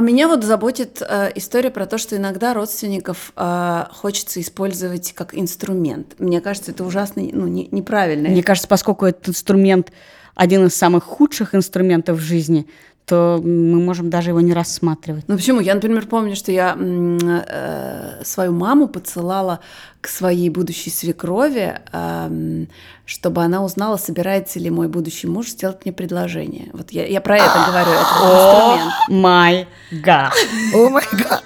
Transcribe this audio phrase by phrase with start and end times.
[0.00, 5.36] а меня вот заботит э, история про то, что иногда родственников э, хочется использовать как
[5.36, 6.14] инструмент.
[6.18, 8.30] Мне кажется, это ужасно ну, не, неправильно.
[8.30, 9.92] Мне кажется, поскольку этот инструмент
[10.34, 12.66] один из самых худших инструментов в жизни,
[13.10, 15.24] то мы можем даже его не рассматривать.
[15.26, 15.58] Ну почему?
[15.58, 19.58] Я, например, помню, что я э, свою маму поцелала
[20.00, 22.66] к своей будущей свекрови, э,
[23.06, 26.70] чтобы она узнала, собирается ли мой будущий муж сделать мне предложение.
[26.72, 28.92] Вот я, я про это говорю, это инструмент.
[29.08, 30.32] О май гад!
[30.72, 31.44] О май гад!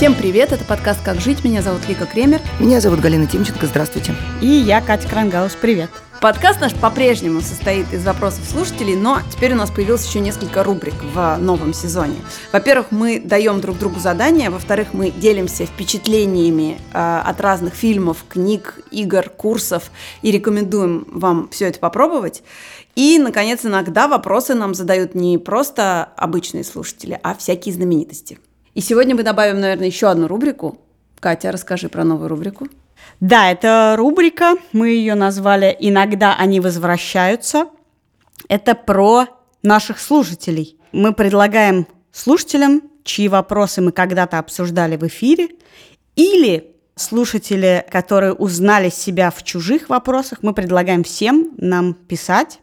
[0.00, 1.44] Всем привет, это подкаст «Как жить».
[1.44, 2.40] Меня зовут Вика Кремер.
[2.58, 4.14] Меня зовут Галина Тимченко, здравствуйте.
[4.40, 5.90] И я, Катя Крангаус, привет.
[6.22, 10.94] Подкаст наш по-прежнему состоит из вопросов слушателей, но теперь у нас появилось еще несколько рубрик
[11.02, 12.16] в новом сезоне.
[12.50, 18.78] Во-первых, мы даем друг другу задания, во-вторых, мы делимся впечатлениями э, от разных фильмов, книг,
[18.90, 19.90] игр, курсов
[20.22, 22.42] и рекомендуем вам все это попробовать.
[22.96, 28.38] И, наконец, иногда вопросы нам задают не просто обычные слушатели, а всякие знаменитости.
[28.74, 30.78] И сегодня мы добавим, наверное, еще одну рубрику.
[31.18, 32.68] Катя, расскажи про новую рубрику.
[33.20, 37.66] Да, это рубрика, мы ее назвали «Иногда они возвращаются».
[38.48, 39.26] Это про
[39.62, 40.78] наших слушателей.
[40.92, 45.48] Мы предлагаем слушателям, чьи вопросы мы когда-то обсуждали в эфире,
[46.16, 52.60] или слушатели, которые узнали себя в чужих вопросах, мы предлагаем всем нам писать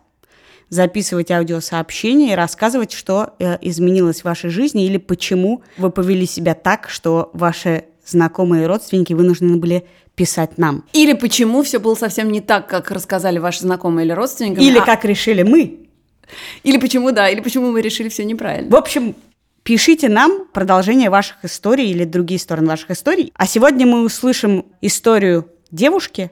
[0.70, 6.56] записывать аудиосообщения и рассказывать, что э, изменилось в вашей жизни или почему вы повели себя
[6.56, 10.84] так, что ваши знакомые и родственники вынуждены были писать нам.
[10.94, 14.60] Или почему все было совсем не так, как рассказали ваши знакомые или родственники.
[14.60, 14.86] Или а...
[14.86, 15.88] как решили мы.
[16.64, 18.70] Или почему, да, или почему мы решили все неправильно.
[18.70, 19.16] В общем,
[19.64, 23.32] пишите нам продолжение ваших историй или другие стороны ваших историй.
[23.36, 26.32] А сегодня мы услышим историю девушки,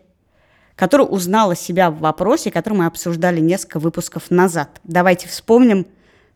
[0.75, 4.81] которая узнала себя в вопросе, который мы обсуждали несколько выпусков назад.
[4.83, 5.87] Давайте вспомним,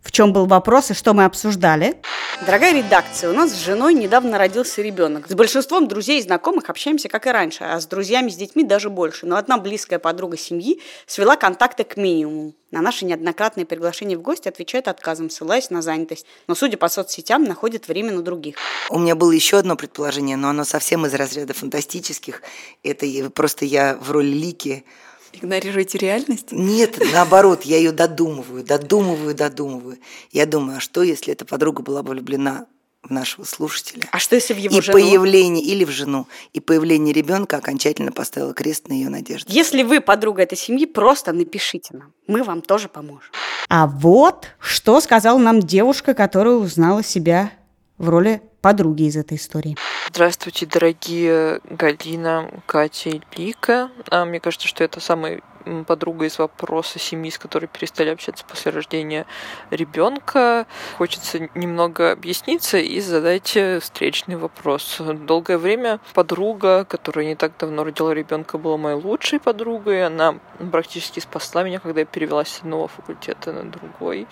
[0.02, 2.02] в чем был вопрос и что мы обсуждали.
[2.46, 5.28] Дорогая редакция, у нас с женой недавно родился ребенок.
[5.28, 8.90] С большинством друзей и знакомых общаемся, как и раньше, а с друзьями, с детьми даже
[8.90, 9.26] больше.
[9.26, 12.54] Но одна близкая подруга семьи свела контакты к минимуму.
[12.72, 16.26] На наши неоднократные приглашения в гости отвечает отказом, ссылаясь на занятость.
[16.48, 18.56] Но, судя по соцсетям, находит время на других.
[18.90, 22.42] У меня было еще одно предположение, но оно совсем из разряда фантастических.
[22.84, 24.86] Это просто я в роли Лики
[25.34, 26.52] Игнорируете реальность?
[26.52, 29.98] Нет, наоборот, я ее додумываю, додумываю, додумываю.
[30.32, 32.66] Я думаю, а что, если эта подруга была бы влюблена
[33.04, 34.08] в нашего слушателя?
[34.12, 34.98] А что, если в его и жену?
[34.98, 39.54] появление, или в жену, и появление ребенка окончательно поставило крест на ее надежде.
[39.54, 42.14] Если вы подруга этой семьи, просто напишите нам.
[42.28, 43.32] Мы вам тоже поможем.
[43.70, 47.52] А вот что сказала нам девушка, которая узнала себя
[47.98, 49.78] в роли подруги из этой истории.
[50.12, 53.92] Здравствуйте, дорогие Галина, Катя и Лика.
[54.10, 55.44] А, мне кажется, что это самый
[55.86, 59.26] подруга из вопроса семьи, с которой перестали общаться после рождения
[59.70, 60.66] ребенка.
[60.98, 64.98] Хочется немного объясниться и задать встречный вопрос.
[65.00, 70.06] Долгое время подруга, которая не так давно родила ребенка, была моей лучшей подругой.
[70.06, 70.40] Она
[70.72, 74.28] практически спасла меня, когда я перевелась с одного факультета на другой.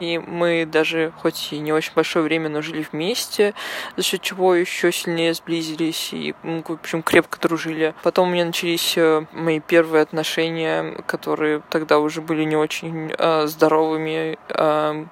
[0.00, 3.54] И мы даже, хоть и не очень большое время, но жили вместе,
[3.96, 7.94] за счет чего еще сильнее сблизились и, в общем, крепко дружили.
[8.02, 13.46] Потом у меня начались э, мои первые отношения которые тогда уже были не очень э,
[13.46, 15.04] здоровыми, э,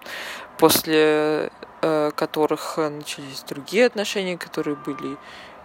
[0.59, 1.51] после
[1.83, 5.17] э, которых начались другие отношения, которые были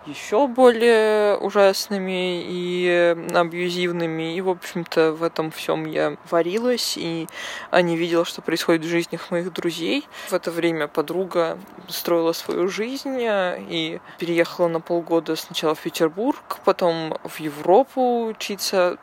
[0.05, 4.35] еще более ужасными и абьюзивными.
[4.35, 7.27] И, в общем-то, в этом всем я варилась и
[7.69, 10.07] а не видела, что происходит в жизнях моих друзей.
[10.29, 11.57] В это время подруга
[11.87, 18.97] строила свою жизнь и переехала на полгода сначала в Петербург, потом в Европу учиться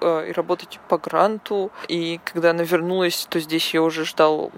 [0.00, 1.70] э, и работать по гранту.
[1.88, 4.50] И когда она вернулась, то здесь я уже ждал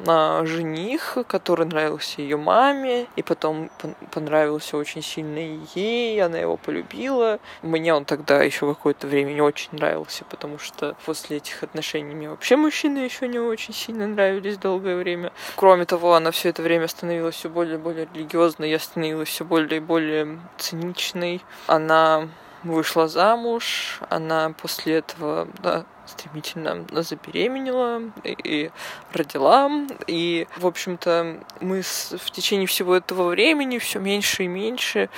[0.44, 3.70] жених, который нравился ее маме, и потом
[4.10, 5.38] понравился очень сильно
[5.74, 7.38] и ей, она его полюбила.
[7.62, 12.30] Мне он тогда еще какое-то время не очень нравился, потому что после этих отношений мне
[12.30, 15.32] вообще мужчины еще не очень сильно нравились долгое время.
[15.56, 19.44] Кроме того, она все это время становилась все более и более религиозной, я становилась все
[19.44, 21.42] более и более циничной.
[21.66, 22.28] Она
[22.62, 28.70] вышла замуж, она после этого да, стремительно забеременела и,
[29.12, 29.70] родила.
[30.06, 35.08] И, в общем-то, мы в течение всего этого времени все меньше и меньше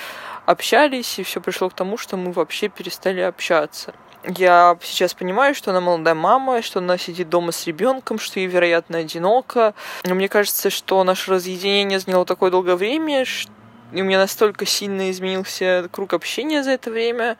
[0.47, 3.95] общались, и все пришло к тому, что мы вообще перестали общаться.
[4.25, 8.47] Я сейчас понимаю, что она молодая мама, что она сидит дома с ребенком, что ей,
[8.47, 9.75] вероятно, одиноко.
[10.05, 13.51] Но мне кажется, что наше разъединение заняло такое долгое время, что
[13.93, 17.37] и у меня настолько сильно изменился круг общения за это время,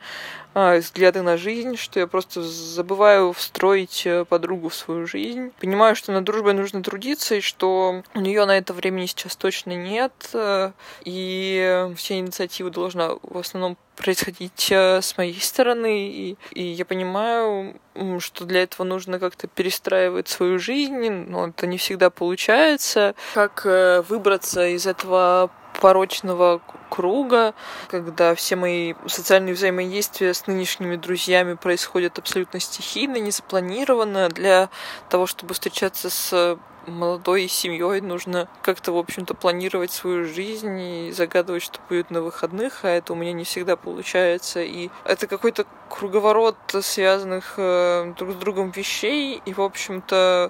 [0.55, 5.51] а, взгляды на жизнь, что я просто забываю встроить э, подругу в свою жизнь.
[5.59, 9.71] Понимаю, что над дружбой нужно трудиться, и что у нее на это времени сейчас точно
[9.71, 10.71] нет, э,
[11.05, 17.75] и вся инициатива должна в основном происходить э, с моей стороны, и, и я понимаю,
[18.19, 23.15] что для этого нужно как-то перестраивать свою жизнь, но это не всегда получается.
[23.33, 25.49] Как выбраться из этого
[25.83, 27.53] порочного круга,
[27.89, 34.29] когда все мои социальные взаимодействия с нынешними друзьями происходят абсолютно стихийно, незапланированно.
[34.29, 34.69] Для
[35.09, 36.57] того, чтобы встречаться с
[36.87, 42.85] молодой семьей нужно как-то, в общем-то, планировать свою жизнь и загадывать, что будет на выходных,
[42.85, 44.61] а это у меня не всегда получается.
[44.61, 50.49] И это какой-то круговорот связанных э, друг с другом вещей, и, в общем-то,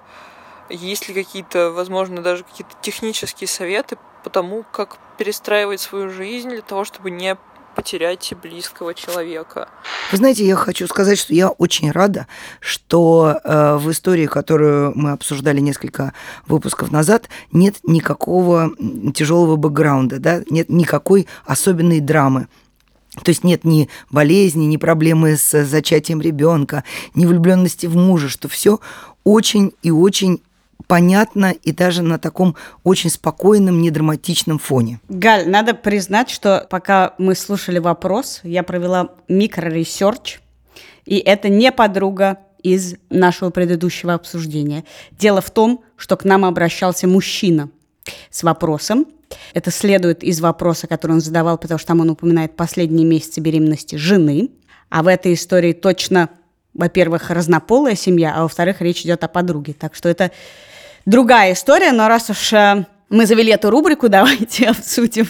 [0.69, 6.61] есть ли какие-то, возможно, даже какие-то технические советы по тому, как перестраивать свою жизнь для
[6.61, 7.37] того, чтобы не
[7.75, 9.69] потерять близкого человека.
[10.11, 12.27] Вы знаете, я хочу сказать, что я очень рада,
[12.59, 16.13] что э, в истории, которую мы обсуждали несколько
[16.47, 18.71] выпусков назад, нет никакого
[19.13, 22.47] тяжелого бэкграунда, да, нет никакой особенной драмы.
[23.23, 26.83] То есть нет ни болезни, ни проблемы с зачатием ребенка,
[27.13, 28.79] ни влюбленности в мужа, что все
[29.23, 30.41] очень и очень
[30.87, 34.99] понятно и даже на таком очень спокойном, недраматичном фоне.
[35.09, 40.39] Галь, надо признать, что пока мы слушали вопрос, я провела микро research,
[41.05, 44.85] и это не подруга из нашего предыдущего обсуждения.
[45.11, 47.69] Дело в том, что к нам обращался мужчина
[48.29, 49.05] с вопросом.
[49.53, 53.95] Это следует из вопроса, который он задавал, потому что там он упоминает последние месяцы беременности
[53.95, 54.51] жены.
[54.89, 56.29] А в этой истории точно,
[56.73, 59.73] во-первых, разнополая семья, а во-вторых, речь идет о подруге.
[59.73, 60.31] Так что это
[61.05, 65.27] другая история, но раз уж э, мы завели эту рубрику, давайте обсудим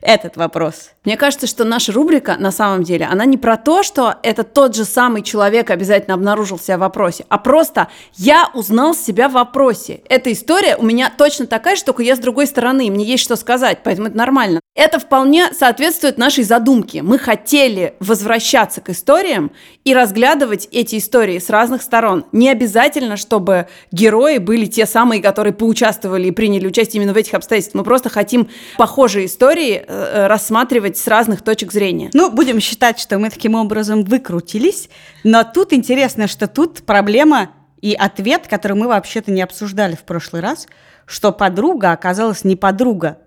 [0.00, 0.90] этот вопрос.
[1.04, 4.74] Мне кажется, что наша рубрика, на самом деле, она не про то, что это тот
[4.74, 10.00] же самый человек обязательно обнаружил себя в вопросе, а просто я узнал себя в вопросе.
[10.08, 13.36] Эта история у меня точно такая же, только я с другой стороны, мне есть что
[13.36, 14.60] сказать, поэтому это нормально.
[14.74, 17.02] Это вполне соответствует нашей задумке.
[17.02, 19.50] Мы хотели возвращаться к историям
[19.84, 22.26] и разглядывать эти истории с разных сторон.
[22.30, 27.34] Не обязательно, чтобы герои были те самые, которые поучаствовали и приняли участие именно в этих
[27.34, 27.80] обстоятельствах.
[27.80, 32.10] Мы просто хотим похожие истории э, рассматривать с разных точек зрения.
[32.14, 34.88] Ну, будем считать, что мы таким образом выкрутились.
[35.24, 37.50] Но тут интересно, что тут проблема
[37.80, 40.66] и ответ, который мы вообще-то не обсуждали в прошлый раз,
[41.06, 43.18] что подруга оказалась не подруга.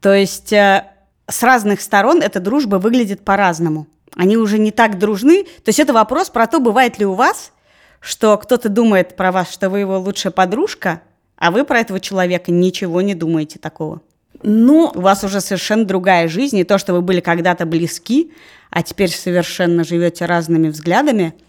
[0.00, 0.84] То есть э,
[1.28, 3.86] с разных сторон эта дружба выглядит по-разному.
[4.16, 5.44] Они уже не так дружны.
[5.44, 7.52] То есть это вопрос про то, бывает ли у вас,
[8.00, 11.02] что кто-то думает про вас, что вы его лучшая подружка,
[11.38, 14.00] а вы про этого человека ничего не думаете такого.
[14.42, 18.32] Ну, у вас уже совершенно другая жизнь, и то, что вы были когда-то близки,
[18.70, 21.34] а теперь совершенно живете разными взглядами–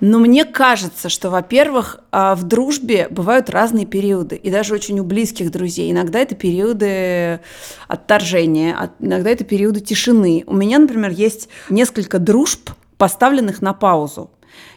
[0.00, 5.04] но мне кажется, что, во-первых, а, в дружбе бывают разные периоды, и даже очень у
[5.04, 5.92] близких друзей.
[5.92, 7.40] Иногда это периоды
[7.86, 10.44] отторжения, иногда это периоды тишины.
[10.46, 14.30] У меня, например, есть несколько дружб, поставленных на паузу.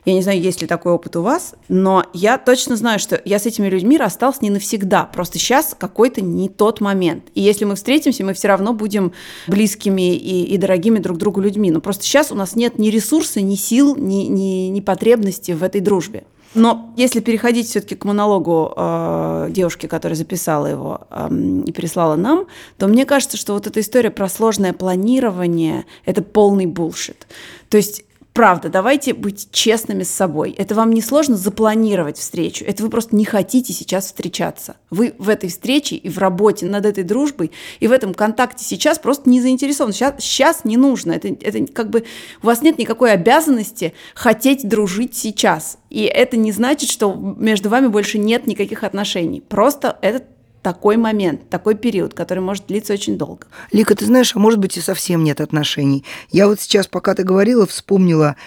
[0.06, 3.40] Я не знаю, есть ли такой опыт у вас, но я точно знаю, что я
[3.40, 5.06] с этими людьми расстался не навсегда.
[5.06, 7.26] Просто сейчас какой-то не тот момент.
[7.36, 9.14] И если мы встретимся, мы все равно будем
[9.48, 11.72] близкими и, и дорогими друг другу людьми.
[11.72, 15.64] Но просто сейчас у нас нет ни ресурса, ни сил, ни, ни, ни потребности в
[15.64, 16.24] этой дружбе.
[16.56, 21.30] Но если переходить все-таки к монологу э, девушки, которая записала его э,
[21.66, 22.46] и прислала нам,
[22.78, 27.28] то мне кажется, что вот эта история про сложное планирование– это полный булшит.
[27.70, 30.56] То есть Правда, давайте быть честными с собой.
[30.58, 32.66] Это вам не сложно запланировать встречу.
[32.66, 34.76] Это вы просто не хотите сейчас встречаться.
[34.90, 38.98] Вы в этой встрече и в работе над этой дружбой и в этом контакте сейчас
[38.98, 39.94] просто не заинтересованы.
[39.94, 41.12] Сейчас, сейчас не нужно.
[41.12, 42.06] Это, это как бы
[42.42, 45.78] у вас нет никакой обязанности хотеть дружить сейчас.
[45.92, 49.42] И это не значит, что между вами больше нет никаких отношений.
[49.42, 50.24] Просто это
[50.64, 53.46] такой момент, такой период, который может длиться очень долго.
[53.72, 56.06] Лика, ты знаешь, а может быть и совсем нет отношений.
[56.32, 58.38] Я вот сейчас, пока ты говорила, вспомнила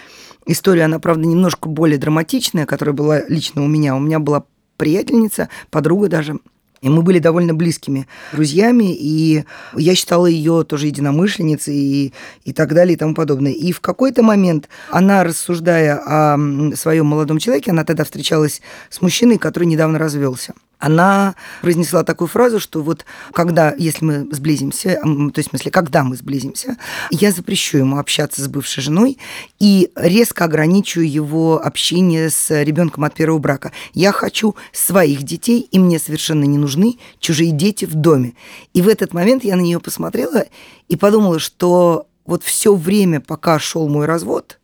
[0.47, 3.95] историю, она, правда, немножко более драматичная, которая была лично у меня.
[3.95, 4.45] У меня была
[4.79, 6.39] приятельница, подруга даже,
[6.81, 9.45] и мы были довольно близкими друзьями, и
[9.75, 13.53] я считала ее тоже единомышленницей и, и так далее и тому подобное.
[13.53, 16.39] И в какой-то момент она, рассуждая о
[16.77, 22.61] своем молодом человеке, она тогда встречалась с мужчиной, который недавно развелся она произнесла такую фразу,
[22.61, 26.77] что вот когда, если мы сблизимся, то есть в смысле, когда мы сблизимся,
[27.11, 29.19] я запрещу ему общаться с бывшей женой
[29.59, 33.73] и резко ограничу его общение с ребенком от первого брака.
[33.95, 38.35] Я хочу своих детей, и мне совершенно не нужны чужие дети в доме.
[38.75, 40.45] И в этот момент я на нее посмотрела
[40.89, 44.59] и подумала, что вот все время, пока шел мой развод,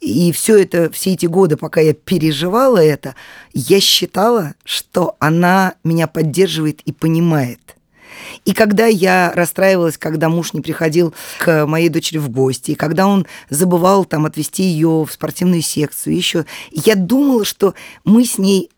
[0.00, 3.14] И все это, все эти годы, пока я переживала это,
[3.52, 7.76] я считала, что она меня поддерживает и понимает.
[8.44, 13.06] И когда я расстраивалась, когда муж не приходил к моей дочери в гости, и когда
[13.06, 18.70] он забывал там отвезти ее в спортивную секцию, еще, я думала, что мы с ней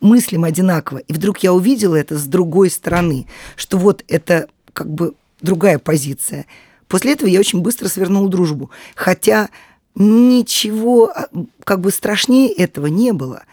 [0.00, 0.98] мыслим одинаково.
[0.98, 6.46] И вдруг я увидела это с другой стороны, что вот это как бы другая позиция.
[6.86, 8.70] После этого я очень быстро свернула дружбу.
[8.94, 9.50] Хотя
[9.94, 11.28] ничего а,
[11.64, 13.44] как бы страшнее этого не было.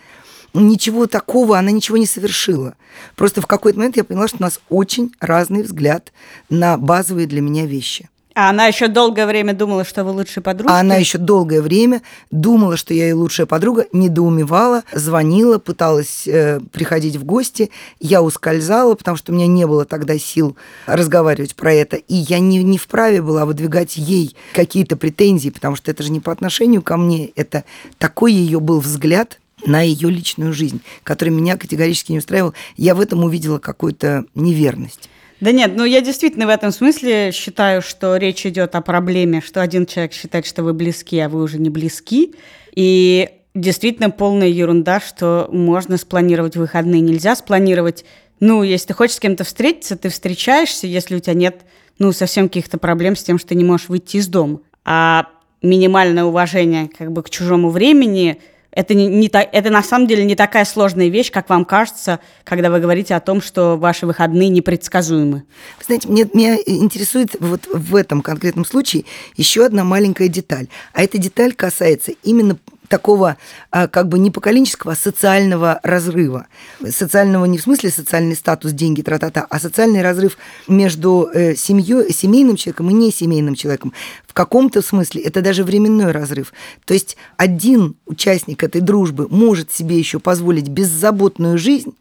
[0.53, 2.75] Ничего такого она ничего не совершила.
[3.15, 6.13] Просто в какой-то момент я поняла, что у нас очень разный взгляд
[6.49, 8.09] на базовые для меня вещи.
[8.35, 10.73] А она еще долгое время думала, что вы лучшая подруга.
[10.73, 12.01] А она еще долгое время
[12.31, 17.71] думала, что я ее лучшая подруга, недоумевала, звонила, пыталась э, приходить в гости.
[18.01, 21.95] Я ускользала, потому что у меня не было тогда сил разговаривать про это.
[21.95, 26.19] И я не, не вправе была выдвигать ей какие-то претензии, потому что это же не
[26.19, 27.27] по отношению ко мне.
[27.37, 27.63] Это
[27.99, 32.53] такой ее был взгляд на ее личную жизнь, который меня категорически не устраивал.
[32.75, 35.09] Я в этом увидела какую-то неверность.
[35.45, 39.61] Да нет, ну я действительно в этом смысле считаю, что речь идет о проблеме, что
[39.61, 42.33] один человек считает, что вы близки, а вы уже не близки.
[42.73, 46.99] И действительно полная ерунда, что можно спланировать выходные.
[46.99, 48.05] Нельзя спланировать,
[48.39, 51.61] ну, если ты хочешь с кем-то встретиться, ты встречаешься, если у тебя нет,
[51.99, 54.61] ну, совсем каких-то проблем с тем, что ты не можешь выйти из дома.
[54.83, 55.27] А
[55.61, 58.41] минимальное уважение как бы к чужому времени–
[58.75, 62.69] это, не, не, это на самом деле не такая сложная вещь, как вам кажется, когда
[62.69, 65.45] вы говорите о том, что ваши выходные непредсказуемы.
[65.79, 69.05] Вы знаете, мне, меня интересует вот в этом конкретном случае
[69.37, 70.67] еще одна маленькая деталь.
[70.93, 73.37] А эта деталь касается именно такого
[73.71, 76.47] а, как бы не поколенческого, а социального разрыва.
[76.89, 80.37] Социального не в смысле социальный статус, деньги, тра-та-та, а социальный разрыв
[80.67, 83.93] между э, семьей, семейным человеком и не семейным человеком.
[84.27, 86.53] В каком-то смысле это даже временной разрыв.
[86.85, 91.95] То есть один участник этой дружбы может себе еще позволить беззаботную жизнь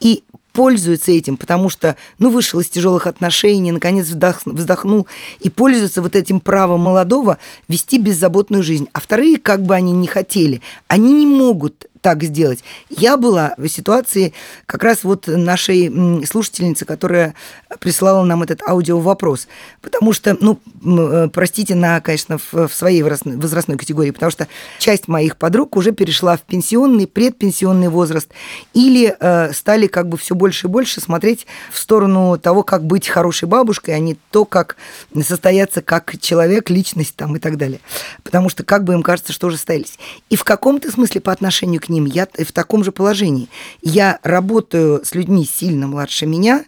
[0.00, 5.06] и пользуется этим, потому что, ну, вышел из тяжелых отношений, наконец вздохнул
[5.40, 8.88] и пользуется вот этим правом молодого вести беззаботную жизнь.
[8.92, 12.62] А вторые, как бы они ни хотели, они не могут так сделать.
[12.90, 14.34] Я была в ситуации
[14.66, 15.90] как раз вот нашей
[16.26, 17.32] слушательницы, которая
[17.80, 19.48] прислала нам этот аудио вопрос.
[19.80, 25.38] Потому что, ну, э, простите, на, конечно, в, своей возрастной категории, потому что часть моих
[25.38, 28.28] подруг уже перешла в пенсионный, предпенсионный возраст
[28.74, 33.08] или э, стали как бы все больше и больше смотреть в сторону того, как быть
[33.08, 34.76] хорошей бабушкой, а не то, как
[35.26, 37.80] состояться как человек, личность там и так далее.
[38.22, 39.98] Потому что как бы им кажется, что уже состоялись.
[40.28, 43.48] И в каком-то смысле по отношению к ним я в таком же положении.
[43.82, 46.64] Я работаю с людьми сильно младше меня,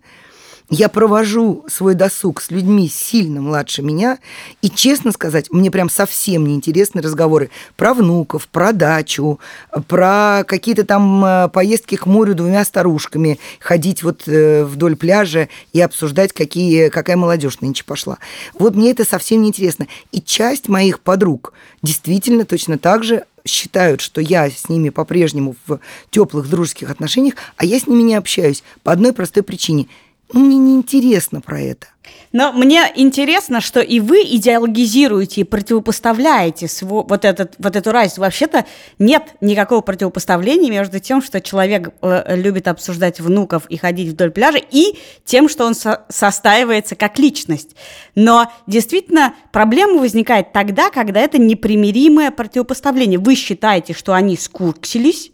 [0.68, 4.18] я провожу свой досуг с людьми сильно младше меня,
[4.62, 9.38] и, честно сказать, мне прям совсем неинтересны разговоры про внуков, про дачу,
[9.86, 15.80] про какие-то там э, поездки к морю двумя старушками, ходить вот э, вдоль пляжа и
[15.80, 18.18] обсуждать, какие, какая молодежь нынче пошла.
[18.58, 19.86] Вот мне это совсем неинтересно.
[20.10, 21.52] И часть моих подруг
[21.82, 27.64] действительно точно так же считают, что я с ними по-прежнему в теплых дружеских отношениях, а
[27.64, 29.88] я с ними не общаюсь по одной простой причине–
[30.32, 31.86] мне не интересно про это.
[32.32, 38.20] Но мне интересно, что и вы идеологизируете и противопоставляете свой, вот, этот, вот эту разницу.
[38.20, 38.66] Вообще-то
[38.98, 44.58] нет никакого противопоставления между тем, что человек э, любит обсуждать внуков и ходить вдоль пляжа,
[44.58, 47.76] и тем, что он со состаивается как личность.
[48.14, 53.18] Но действительно проблема возникает тогда, когда это непримиримое противопоставление.
[53.18, 55.30] Вы считаете, что они скурксились,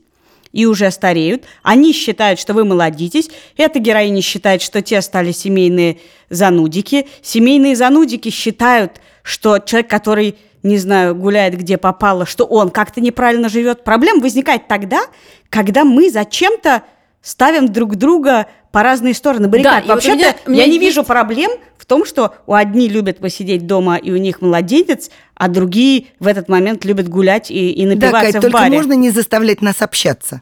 [0.52, 1.44] и уже стареют.
[1.62, 3.30] Они считают, что вы молодитесь.
[3.56, 5.98] Эта героиня считает, что те стали семейные
[6.30, 7.08] занудики.
[7.22, 13.48] Семейные занудики считают, что человек, который, не знаю, гуляет где попало, что он как-то неправильно
[13.48, 13.84] живет.
[13.84, 15.00] Проблема возникает тогда,
[15.48, 16.82] когда мы зачем-то
[17.22, 19.84] ставим друг друга по разные стороны баррикад.
[19.86, 20.80] Да, Вообще-то вот я не есть...
[20.80, 25.48] вижу проблем в том, что у одни любят посидеть дома и у них младенец, а
[25.48, 28.76] другие в этот момент любят гулять и, и напиваться да, Кать, в только баре.
[28.76, 30.40] можно не заставлять нас общаться.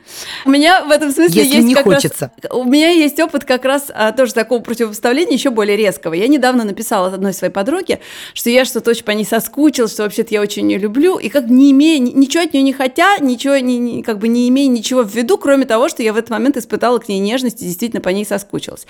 [0.44, 2.30] У меня в этом смысле Если есть не как хочется.
[2.42, 2.52] раз...
[2.52, 6.14] У меня есть опыт как раз а, тоже такого противопоставления, еще более резкого.
[6.14, 8.00] Я недавно написала одной своей подруге,
[8.34, 11.48] что я что-то очень по ней соскучилась, что вообще-то я очень ее люблю, и как
[11.48, 15.02] не имея, ничего от нее не хотя, ничего, не, не, как бы не имея ничего
[15.02, 18.00] в виду, кроме того, что я в этот момент испытала к ней нежность и действительно
[18.00, 18.86] по ней соскучилась.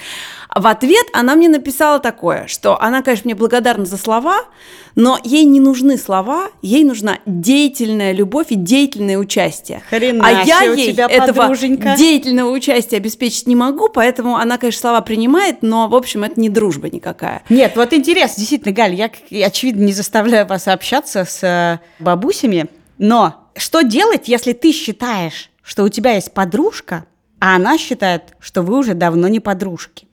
[0.49, 4.45] А в ответ она мне написала такое, что она, конечно, мне благодарна за слова,
[4.95, 9.83] но ей не нужны слова, ей нужна деятельная любовь и деятельное участие.
[9.89, 11.97] Хрена а я ей это этого подруженька.
[11.97, 16.49] деятельного участия обеспечить не могу, поэтому она, конечно, слова принимает, но, в общем, это не
[16.49, 17.43] дружба никакая.
[17.49, 19.11] Нет, вот интересно, действительно, Галь, я,
[19.47, 22.67] очевидно, не заставляю вас общаться с э, бабусями,
[22.99, 27.07] но что делать, если ты считаешь, что у тебя есть подружка,
[27.41, 30.07] а она считает, что вы уже давно не подружки?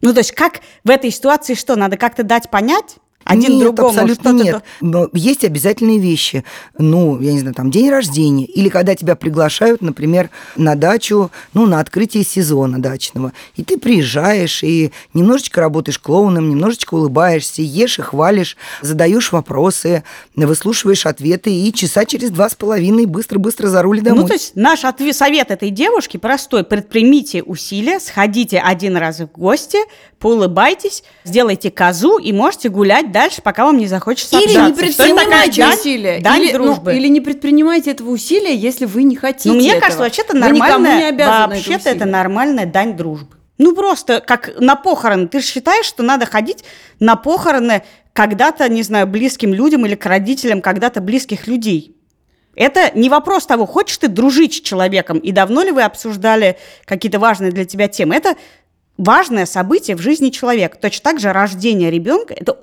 [0.00, 2.96] Ну, то есть как в этой ситуации что, надо как-то дать понять?
[3.24, 4.62] Один нет, другому абсолютно нет.
[4.80, 6.44] Но есть обязательные вещи.
[6.78, 8.44] Ну, я не знаю, там день рождения.
[8.44, 13.32] Или когда тебя приглашают, например, на дачу, ну, на открытие сезона дачного.
[13.56, 20.04] И ты приезжаешь и немножечко работаешь клоуном, немножечко улыбаешься, ешь и хвалишь, задаешь вопросы,
[20.36, 24.22] выслушиваешь ответы и часа через два с половиной быстро-быстро за руль домой.
[24.22, 26.64] Ну, то есть наш ответ, совет этой девушки простой.
[26.64, 29.78] Предпримите усилия, сходите один раз в гости,
[30.18, 34.68] поулыбайтесь, сделайте козу и можете гулять дальше, пока вам не захочется Или общаться.
[34.68, 36.20] не предпринимайте такая усилия.
[36.20, 36.94] Дань, или, дань ну, дружбы.
[36.96, 39.80] или не предпринимайте этого усилия, если вы не хотите Ну, мне этого.
[39.80, 43.36] кажется, вообще-то Вы никому не нормальная, вообще-то это нормальная дань дружбы.
[43.56, 45.28] Ну, просто как на похороны.
[45.28, 46.64] Ты же считаешь, что надо ходить
[46.98, 51.96] на похороны когда-то, не знаю, близким людям или к родителям когда-то близких людей.
[52.56, 57.18] Это не вопрос того, хочешь ты дружить с человеком, и давно ли вы обсуждали какие-то
[57.18, 58.14] важные для тебя темы.
[58.16, 58.34] Это
[58.98, 60.78] важное событие в жизни человека.
[60.80, 62.58] Точно так же рождение ребенка– это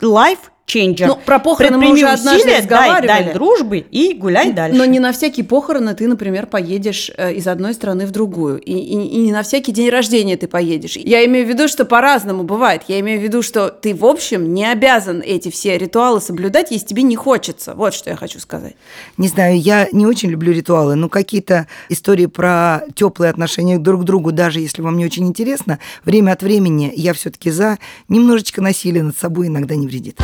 [0.00, 1.06] life changer.
[1.06, 3.06] Ну, про похороны мы Предприми уже однажды усилия, дай, разговаривали.
[3.24, 4.76] дай дружбы и гуляй дальше.
[4.76, 8.58] Но не на всякие похороны ты, например, поедешь э, из одной страны в другую.
[8.60, 10.96] И, и- и не на всякий день рождения ты поедешь.
[10.96, 12.82] Я имею в виду, что по-разному бывает.
[12.88, 16.86] Я имею в виду, что ты, в общем, не обязан эти все ритуалы соблюдать, если
[16.86, 17.74] тебе не хочется.
[17.74, 18.74] Вот что я хочу сказать.
[19.18, 24.04] Не знаю, я не очень люблю ритуалы, но какие-то истории про теплые отношения друг к
[24.04, 29.02] другу, даже если вам не очень интересно, время от времени я все-таки за немножечко насилия
[29.04, 30.18] над собой иногда не вредит.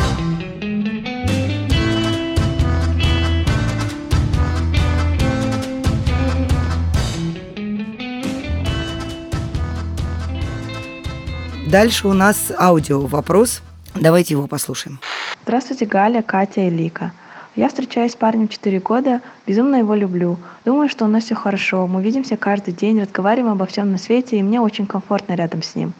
[11.73, 13.63] Дальше у нас аудио вопрос.
[13.95, 14.99] Давайте его послушаем.
[15.41, 17.13] Здравствуйте, Галя, Катя и Лика.
[17.55, 20.37] Я встречаюсь с парнем 4 года, безумно его люблю.
[20.65, 21.87] Думаю, что у нас все хорошо.
[21.87, 25.73] Мы видимся каждый день, разговариваем обо всем на свете, и мне очень комфортно рядом с
[25.73, 25.93] ним.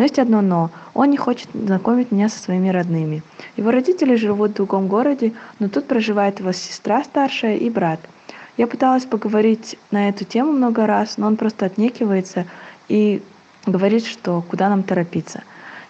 [0.00, 0.70] Но есть одно но.
[0.94, 3.22] Он не хочет знакомить меня со своими родными.
[3.58, 8.00] Его родители живут в другом городе, но тут проживает его сестра старшая и брат.
[8.56, 12.46] Я пыталась поговорить на эту тему много раз, но он просто отнекивается
[12.88, 13.22] и
[13.66, 15.42] говорит, что куда нам торопиться.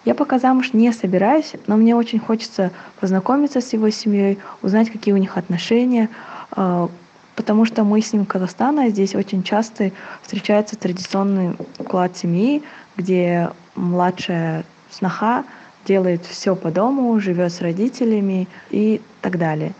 [0.03, 5.13] Я пока замуж не собираюсь, но мне очень хочется познакомиться с его семьей, узнать, какие
[5.13, 6.09] у них отношения,
[6.57, 6.87] э,
[7.37, 12.61] потому что мы с ним в Казахстане, здесь очень часто встречается традиционный уклад семьи,
[12.97, 15.45] где младшая сноха
[15.85, 19.73] делает все по дому, живет с родителями и так далее.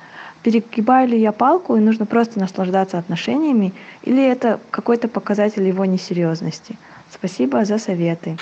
[0.43, 6.77] Перегибаю ли я палку и нужно просто наслаждаться отношениями, или это какой-то показатель его несерьезности?
[7.13, 8.37] Спасибо за советы.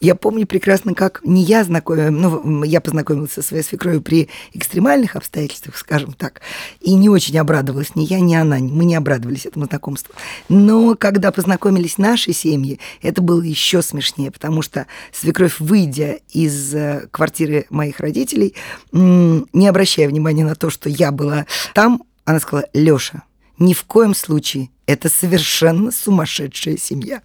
[0.00, 5.14] Я помню прекрасно, как не я знакомила, ну, я познакомилась со своей свекровью при экстремальных
[5.14, 6.40] обстоятельствах, скажем так,
[6.80, 10.14] и не очень обрадовалась ни я, ни она, мы не обрадовались этому знакомству.
[10.48, 17.06] Но когда познакомились наши семьи, это было еще смешнее, потому что свекровь, выйдя из э,
[17.10, 18.54] квартиры моих родителей,
[18.92, 23.22] не обращая внимания на то, что я была там, она сказала, Лёша,
[23.58, 27.22] ни в коем случае, это совершенно сумасшедшая семья.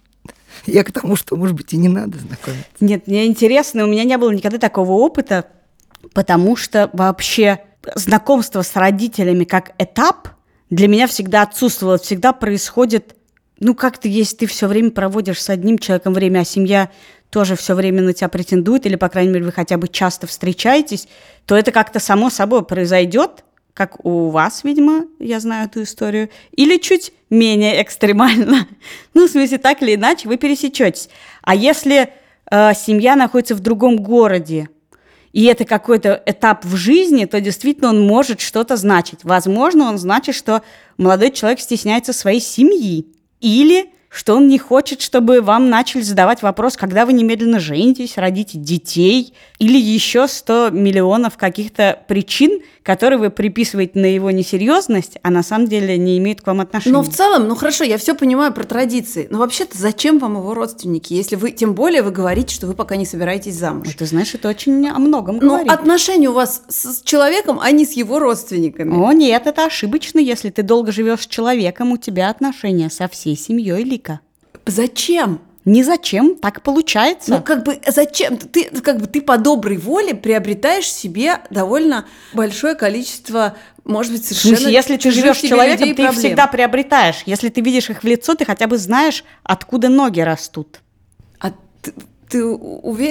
[0.66, 2.64] Я к тому, что, может быть, и не надо знакомиться.
[2.80, 5.46] Нет, мне интересно, у меня не было никогда такого опыта,
[6.12, 7.60] потому что вообще
[7.94, 10.28] знакомство с родителями как этап
[10.70, 13.14] для меня всегда отсутствовало, всегда происходит,
[13.60, 16.90] ну как-то, если ты все время проводишь с одним человеком время, а семья
[17.30, 21.08] тоже все время на тебя претендует, или, по крайней мере, вы хотя бы часто встречаетесь,
[21.46, 26.78] то это как-то само собой произойдет, как у вас, видимо, я знаю эту историю, или
[26.78, 28.68] чуть менее экстремально.
[29.14, 31.08] Ну, в смысле, так или иначе, вы пересечетесь.
[31.42, 32.10] А если
[32.50, 34.68] э, семья находится в другом городе,
[35.32, 39.20] и это какой-то этап в жизни, то действительно он может что-то значить.
[39.24, 40.62] Возможно, он значит, что
[40.96, 43.06] молодой человек стесняется своей семьи.
[43.40, 48.58] Или что он не хочет, чтобы вам начали задавать вопрос, когда вы немедленно женитесь, родите
[48.58, 55.42] детей, или еще 100 миллионов каких-то причин, которые вы приписываете на его несерьезность, а на
[55.42, 56.92] самом деле не имеют к вам отношения.
[56.92, 59.26] Но в целом, ну хорошо, я все понимаю про традиции.
[59.30, 62.96] Но вообще-то зачем вам его родственники, если вы, тем более вы говорите, что вы пока
[62.96, 63.88] не собираетесь замуж?
[63.98, 65.72] Ты знаешь, это очень о многом Но говорит.
[65.72, 68.94] отношения у вас с человеком, а не с его родственниками.
[68.94, 70.18] О, нет, это ошибочно.
[70.18, 74.20] Если ты долго живешь с человеком, у тебя отношения со всей семьей Лика.
[74.66, 75.40] Зачем?
[75.64, 77.30] Ни зачем, так получается.
[77.30, 78.36] Ну, как бы, зачем?
[78.36, 84.56] Ты, как бы, ты по доброй воле приобретаешь себе довольно большое количество может быть, совершенно
[84.56, 87.22] смысле, если ты живешь человеком, ты их всегда приобретаешь.
[87.26, 90.80] Если ты видишь их в лицо, ты хотя бы знаешь, откуда ноги растут.
[91.38, 91.92] А ты,
[92.30, 92.38] ты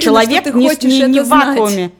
[0.01, 1.91] Человек что ты не, хочешь не- это не в вакууме.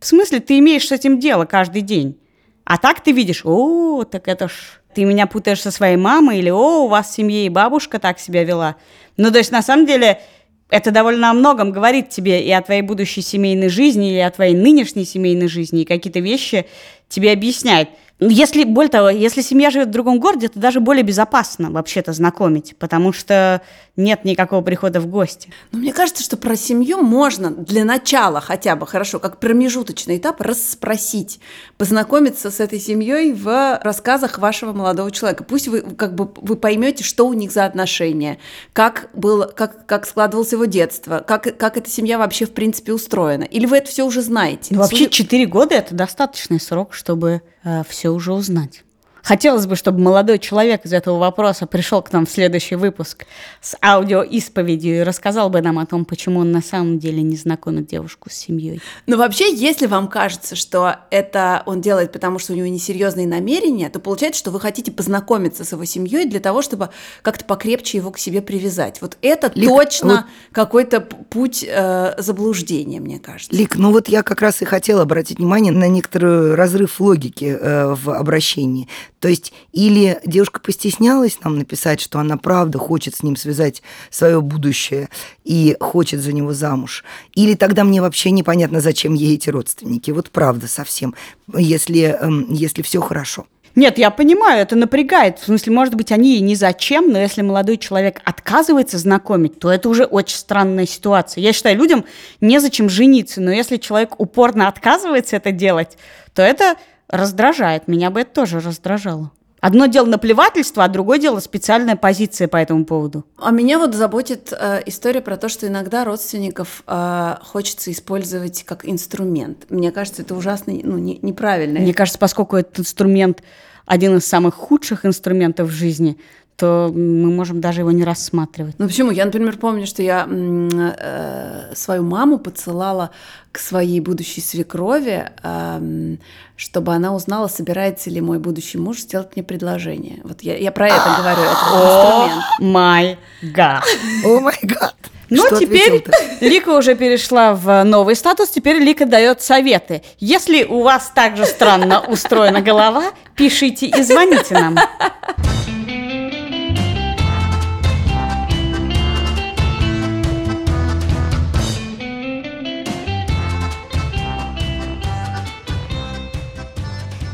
[0.00, 2.18] В смысле, ты имеешь с этим дело каждый день.
[2.64, 6.50] А так ты видишь, о, так это ж ты меня путаешь со своей мамой, или
[6.50, 8.76] о, у вас в семье и бабушка так себя вела.
[9.16, 10.20] Ну, то есть, на самом деле,
[10.68, 14.54] это довольно о многом говорит тебе и о твоей будущей семейной жизни, и о твоей
[14.54, 16.66] нынешней семейной жизни, и какие-то вещи
[17.08, 17.90] тебе объясняет.
[18.20, 22.12] Ну, Если, более того, если семья живет в другом городе, то даже более безопасно вообще-то
[22.12, 23.60] знакомить, потому что
[23.96, 25.52] нет никакого прихода в гости.
[25.70, 30.40] Но мне кажется, что про семью можно для начала хотя бы хорошо, как промежуточный этап,
[30.40, 31.40] расспросить,
[31.76, 35.44] познакомиться с этой семьей в рассказах вашего молодого человека.
[35.44, 38.38] Пусть вы как бы вы поймете, что у них за отношения,
[38.72, 43.44] как было, как, как складывалось его детство, как, как эта семья вообще в принципе устроена.
[43.44, 44.68] Или вы это все уже знаете?
[44.74, 47.42] Ну, вообще Судя- 4 года это достаточный срок, чтобы
[47.88, 48.84] все уже узнать.
[49.22, 53.24] Хотелось бы, чтобы молодой человек из этого вопроса пришел к нам в следующий выпуск
[53.60, 57.86] с аудиоисповедью и рассказал бы нам о том, почему он на самом деле не знакомит
[57.86, 58.80] девушку с семьей.
[59.06, 63.88] Но вообще, если вам кажется, что это он делает, потому что у него несерьезные намерения,
[63.90, 66.90] то получается, что вы хотите познакомиться с его семьей для того, чтобы
[67.22, 69.00] как-то покрепче его к себе привязать.
[69.00, 73.54] Вот это Лик, точно какой-то п- путь э, заблуждения, мне кажется.
[73.54, 77.94] Лик, ну вот я как раз и хотела обратить внимание на некоторый разрыв логики э,
[77.94, 78.88] в обращении.
[79.22, 83.80] То есть или девушка постеснялась нам написать, что она правда хочет с ним связать
[84.10, 85.10] свое будущее
[85.44, 87.04] и хочет за него замуж,
[87.36, 90.10] или тогда мне вообще непонятно, зачем ей эти родственники.
[90.10, 91.14] Вот правда совсем,
[91.56, 93.46] если, эм, если все хорошо.
[93.76, 95.38] Нет, я понимаю, это напрягает.
[95.38, 99.70] В смысле, может быть, они ей ни зачем, но если молодой человек отказывается знакомить, то
[99.70, 101.42] это уже очень странная ситуация.
[101.42, 102.04] Я считаю, людям
[102.40, 105.96] незачем жениться, но если человек упорно отказывается это делать,
[106.34, 106.76] то это
[107.12, 107.86] раздражает.
[107.86, 109.30] Меня бы это тоже раздражало.
[109.60, 113.24] Одно дело наплевательство, а другое дело специальная позиция по этому поводу.
[113.38, 118.84] А меня вот заботит э, история про то, что иногда родственников э, хочется использовать как
[118.88, 119.66] инструмент.
[119.70, 121.78] Мне кажется, это ужасно ну, не- неправильно.
[121.78, 123.44] Мне кажется, поскольку этот инструмент
[123.86, 126.18] один из самых худших инструментов в жизни,
[126.62, 128.76] то мы можем даже его не рассматривать.
[128.78, 129.10] Ну почему?
[129.10, 133.10] Я, например, помню, что я э, свою маму поцелала
[133.50, 136.20] к своей будущей свекрови, эм,
[136.54, 140.20] чтобы она узнала, собирается ли мой будущий муж сделать мне предложение.
[140.22, 143.82] Вот я, я про это говорю, это О май гад.
[144.24, 144.94] О май гад!
[145.30, 146.04] Ну, Что теперь?
[146.40, 150.04] Лика уже перешла в новый статус, теперь Лика дает советы.
[150.20, 154.76] Если у вас также странно устроена голова, пишите и звоните нам.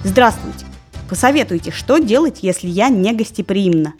[0.08, 0.64] Здравствуйте.
[1.10, 3.92] Посоветуйте, что делать, если я не гостеприимна?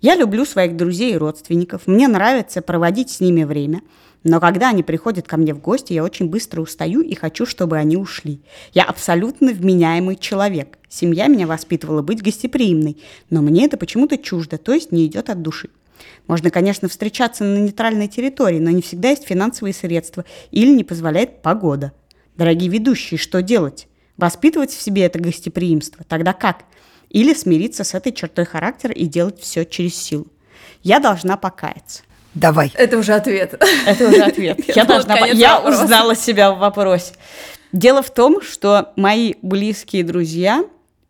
[0.00, 3.82] Я люблю своих друзей и родственников, мне нравится проводить с ними время,
[4.24, 7.76] но когда они приходят ко мне в гости, я очень быстро устаю и хочу, чтобы
[7.76, 8.40] они ушли.
[8.72, 10.78] Я абсолютно вменяемый человек.
[10.88, 12.96] Семья меня воспитывала быть гостеприимной,
[13.28, 15.68] но мне это почему-то чуждо, то есть не идет от души.
[16.26, 21.42] Можно, конечно, встречаться на нейтральной территории, но не всегда есть финансовые средства или не позволяет
[21.42, 21.92] погода.
[22.38, 23.88] Дорогие ведущие, что делать?
[24.20, 26.04] Воспитывать в себе это гостеприимство?
[26.06, 26.64] Тогда как?
[27.08, 30.26] Или смириться с этой чертой характера и делать все через силу?
[30.82, 32.02] Я должна покаяться.
[32.34, 32.70] Давай.
[32.74, 33.60] Это уже ответ.
[33.86, 34.60] Это уже ответ.
[34.76, 37.14] Я должна, я узнала себя в вопросе.
[37.72, 40.64] Дело в том, что мои близкие друзья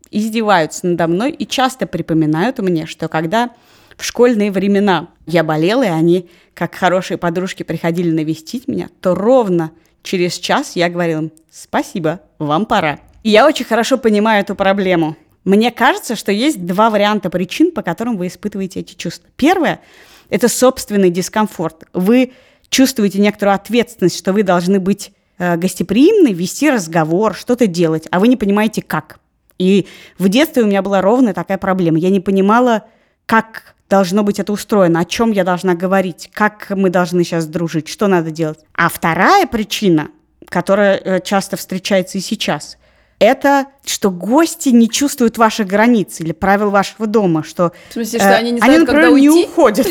[0.09, 3.51] издеваются надо мной и часто припоминают мне, что когда
[3.97, 9.71] в школьные времена я болела, и они, как хорошие подружки, приходили навестить меня, то ровно
[10.03, 12.99] через час я говорила им «Спасибо, вам пора».
[13.23, 15.15] И я очень хорошо понимаю эту проблему.
[15.43, 19.29] Мне кажется, что есть два варианта причин, по которым вы испытываете эти чувства.
[19.35, 19.81] Первое–
[20.29, 21.83] это собственный дискомфорт.
[21.93, 22.33] Вы
[22.69, 28.27] чувствуете некоторую ответственность, что вы должны быть э, гостеприимны, вести разговор, что-то делать, а вы
[28.27, 29.19] не понимаете, как.
[29.57, 29.87] И
[30.17, 31.99] в детстве у меня была ровно такая проблема.
[31.99, 32.85] Я не понимала,
[33.25, 37.89] как должно быть это устроено, о чем я должна говорить, как мы должны сейчас дружить,
[37.89, 38.59] что надо делать.
[38.73, 40.07] А вторая причина,
[40.47, 42.77] которая э, часто встречается и сейчас,
[43.19, 48.29] это что гости не чувствуют ваших границ или правил вашего дома, что В смысле, что
[48.29, 49.45] э, они не знают, например, когда не уйти?
[49.45, 49.87] уходят.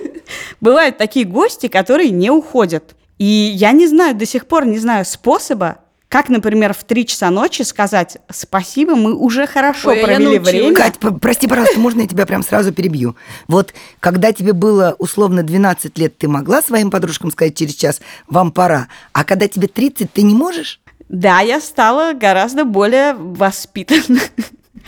[0.60, 2.96] Бывают такие гости, которые не уходят.
[3.18, 7.30] И я не знаю, до сих пор не знаю способа, как, например, в 3 часа
[7.30, 10.74] ночи сказать «Спасибо, мы уже хорошо Ой, я провели время».
[10.74, 13.14] Кать, прости, пожалуйста, можно я тебя прям сразу перебью?
[13.46, 18.52] Вот когда тебе было условно 12 лет, ты могла своим подружкам сказать через час «вам
[18.52, 20.80] пора», а когда тебе 30, ты не можешь?
[21.08, 24.20] Да, я стала гораздо более воспитанной.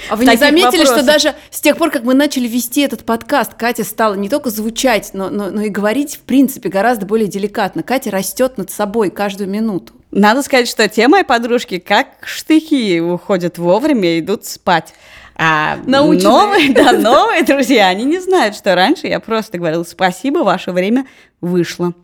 [0.09, 1.07] А вы не заметили, что вопросов.
[1.07, 5.11] даже с тех пор, как мы начали вести этот подкаст, Катя стала не только звучать,
[5.12, 7.83] но, но, но и говорить, в принципе, гораздо более деликатно.
[7.83, 9.92] Катя растет над собой каждую минуту.
[10.11, 14.92] Надо сказать, что те мои подружки как штыки уходят вовремя и идут спать.
[15.42, 16.29] А Наученные.
[16.29, 21.07] новые, да, новые друзья, они не знают, что раньше я просто говорила спасибо, ваше время
[21.40, 21.94] вышло.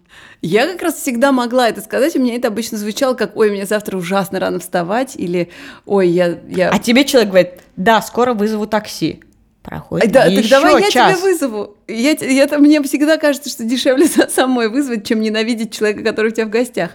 [0.47, 3.67] Я как раз всегда могла это сказать, у меня это обычно звучало как «Ой, мне
[3.67, 5.51] завтра ужасно рано вставать» или
[5.87, 6.71] «Ой, я...», я...
[6.71, 9.23] А тебе человек говорит, да, скоро вызову такси.
[9.65, 11.19] Проходит да, так еще давай я час.
[11.19, 11.77] тебя вызову.
[11.89, 16.31] Я, я, там- мне всегда кажется, что дешевле самой вызвать, чем ненавидеть человека, который у
[16.31, 16.93] тебя в гостях.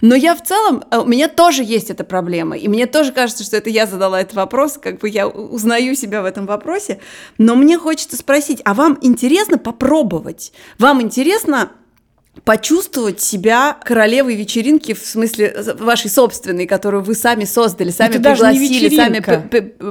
[0.00, 2.56] Но я в целом, э, у меня тоже есть эта проблема.
[2.56, 6.22] И мне тоже кажется, что это я задала этот вопрос, как бы я узнаю себя
[6.22, 6.98] в этом вопросе.
[7.36, 10.54] Но мне хочется спросить, а вам интересно попробовать?
[10.78, 11.72] Вам интересно
[12.42, 18.30] почувствовать себя королевой вечеринки, в смысле з- вашей собственной, которую вы сами создали, сами Это
[18.32, 19.20] пригласили, сами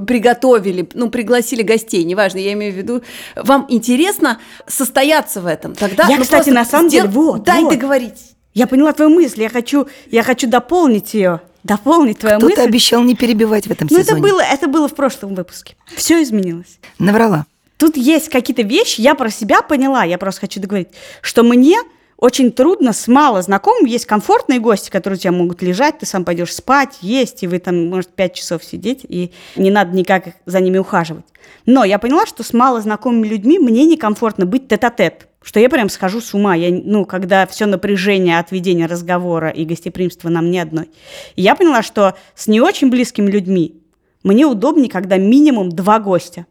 [0.05, 3.01] приготовили, ну, пригласили гостей, неважно, я имею в виду,
[3.35, 5.73] вам интересно состояться в этом?
[5.75, 7.71] Тогда, Я, ну, кстати, на самом деле, вот, дай вот.
[7.73, 8.35] договорить.
[8.53, 12.67] Я поняла твою мысль, я хочу, я хочу дополнить ее, дополнить твою Кто-то мысль.
[12.67, 14.21] обещал не перебивать в этом Ну, это сезоне.
[14.21, 15.75] было, это было в прошлом выпуске.
[15.95, 16.77] Все изменилось.
[16.99, 17.45] Наврала.
[17.77, 20.89] Тут есть какие-то вещи, я про себя поняла, я просто хочу договорить,
[21.21, 21.79] что мне
[22.23, 23.89] очень трудно с мало знакомыми.
[23.89, 27.59] Есть комфортные гости, которые у тебя могут лежать, ты сам пойдешь спать, есть, и вы
[27.59, 31.25] там, может, пять часов сидеть, и не надо никак за ними ухаживать.
[31.65, 35.89] Но я поняла, что с мало знакомыми людьми мне некомфортно быть тет-а-тет, что я прям
[35.89, 36.55] схожу с ума.
[36.55, 40.89] Я, ну, когда все напряжение от ведения разговора и гостеприимства на мне одной.
[41.35, 43.81] Я поняла, что с не очень близкими людьми
[44.23, 46.45] мне удобнее, когда минимум два гостя.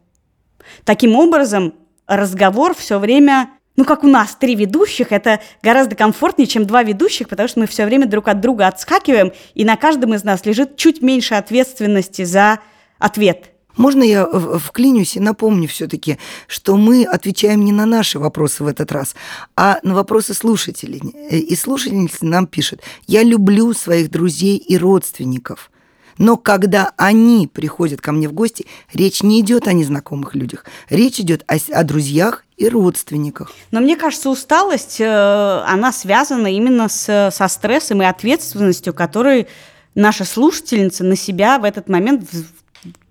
[0.83, 1.73] Таким образом,
[2.05, 7.27] разговор все время, ну, как у нас, три ведущих, это гораздо комфортнее, чем два ведущих,
[7.27, 10.77] потому что мы все время друг от друга отскакиваем, и на каждом из нас лежит
[10.77, 12.59] чуть меньше ответственности за
[12.99, 13.49] ответ.
[13.75, 18.91] Можно я вклинюсь и напомню все-таки, что мы отвечаем не на наши вопросы в этот
[18.91, 19.15] раз,
[19.55, 20.99] а на вопросы слушателей.
[21.31, 25.71] И слушательница нам пишет, я люблю своих друзей и родственников.
[26.19, 30.65] Но когда они приходят ко мне в гости, речь не идет о незнакомых людях.
[30.89, 33.51] Речь идет о, о друзьях и родственниках.
[33.71, 39.47] Но мне кажется, усталость, э, она связана именно с, со стрессом и ответственностью, который
[39.95, 42.29] наша слушательница на себя в этот момент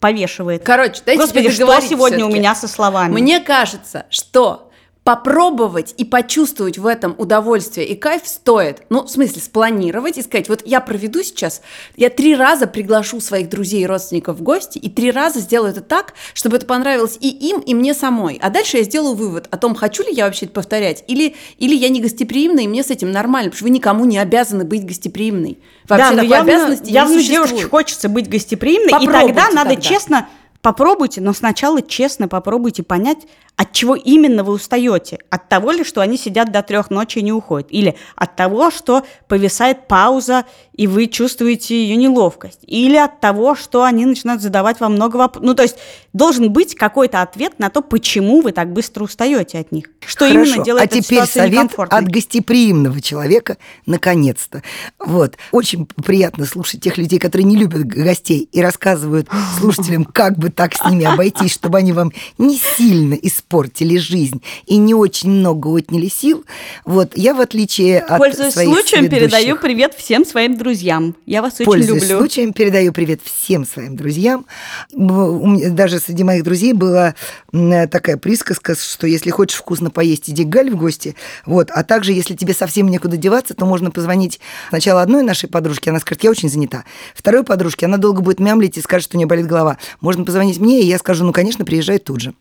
[0.00, 0.64] повешивает.
[0.64, 3.12] Короче, дайте Господи, что сегодня у меня со словами?
[3.12, 4.71] Мне кажется, что
[5.04, 8.82] попробовать и почувствовать в этом удовольствие и кайф стоит.
[8.88, 11.60] Ну, в смысле, спланировать и сказать, вот я проведу сейчас,
[11.96, 15.80] я три раза приглашу своих друзей и родственников в гости, и три раза сделаю это
[15.80, 18.38] так, чтобы это понравилось и им, и мне самой.
[18.40, 21.74] А дальше я сделаю вывод о том, хочу ли я вообще это повторять, или, или
[21.74, 24.86] я не гостеприимна, и мне с этим нормально, потому что вы никому не обязаны быть
[24.86, 25.58] гостеприимной.
[25.88, 27.48] Вообще да, но явно, обязанности не явно существует.
[27.48, 29.82] девушке хочется быть гостеприимной, и Попробуйте тогда надо тогда.
[29.82, 30.28] честно
[30.60, 33.18] попробуйте, но сначала честно попробуйте понять,
[33.56, 35.18] от чего именно вы устаете.
[35.30, 38.70] От того ли, что они сидят до трех ночи и не уходят, или от того,
[38.70, 44.80] что повисает пауза, и вы чувствуете ее неловкость, или от того, что они начинают задавать
[44.80, 45.46] вам много вопросов.
[45.46, 45.76] Ну, то есть
[46.12, 49.86] должен быть какой-то ответ на то, почему вы так быстро устаете от них.
[50.04, 50.50] Что Хорошо.
[50.50, 54.62] именно делает а эту теперь совет от гостеприимного человека, наконец-то.
[54.98, 55.36] Вот.
[55.52, 60.74] Очень приятно слушать тех людей, которые не любят гостей и рассказывают слушателям, как бы так
[60.74, 63.14] с ними обойтись, чтобы они вам не сильно
[63.52, 66.44] испортили жизнь и не очень много отняли сил.
[66.84, 67.16] Вот.
[67.16, 71.14] Я, в отличие от Пользуясь своих случаем, передаю привет всем своим друзьям.
[71.26, 72.18] Я вас очень Пользуясь люблю.
[72.18, 74.46] случаем, передаю привет всем своим друзьям.
[74.92, 77.14] Даже среди моих друзей была
[77.52, 81.14] такая присказка, что если хочешь вкусно поесть, иди к Галь в гости.
[81.44, 81.70] Вот.
[81.70, 86.00] А также, если тебе совсем некуда деваться, то можно позвонить сначала одной нашей подружке, она
[86.00, 86.84] скажет, я очень занята.
[87.14, 89.76] Второй подружке, она долго будет мямлить и скажет, что у нее болит голова.
[90.00, 92.34] Можно позвонить мне, и я скажу, ну, конечно, приезжай тут же.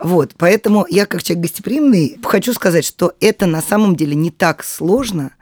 [0.00, 0.32] Вот.
[0.36, 0.49] Поэтому
[0.88, 5.32] я, как человек гостеприимный, хочу сказать, что это на самом деле не так сложно,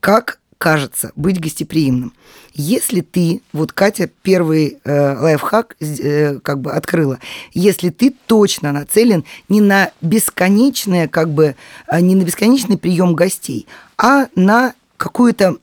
[0.00, 2.12] как кажется, быть гостеприимным.
[2.54, 7.18] Если ты, вот Катя первый э, лайфхак э, как бы открыла,
[7.52, 11.56] если ты точно нацелен не на бесконечное, как бы,
[11.88, 13.66] а не на бесконечный прием гостей,
[13.98, 15.56] а на какую-то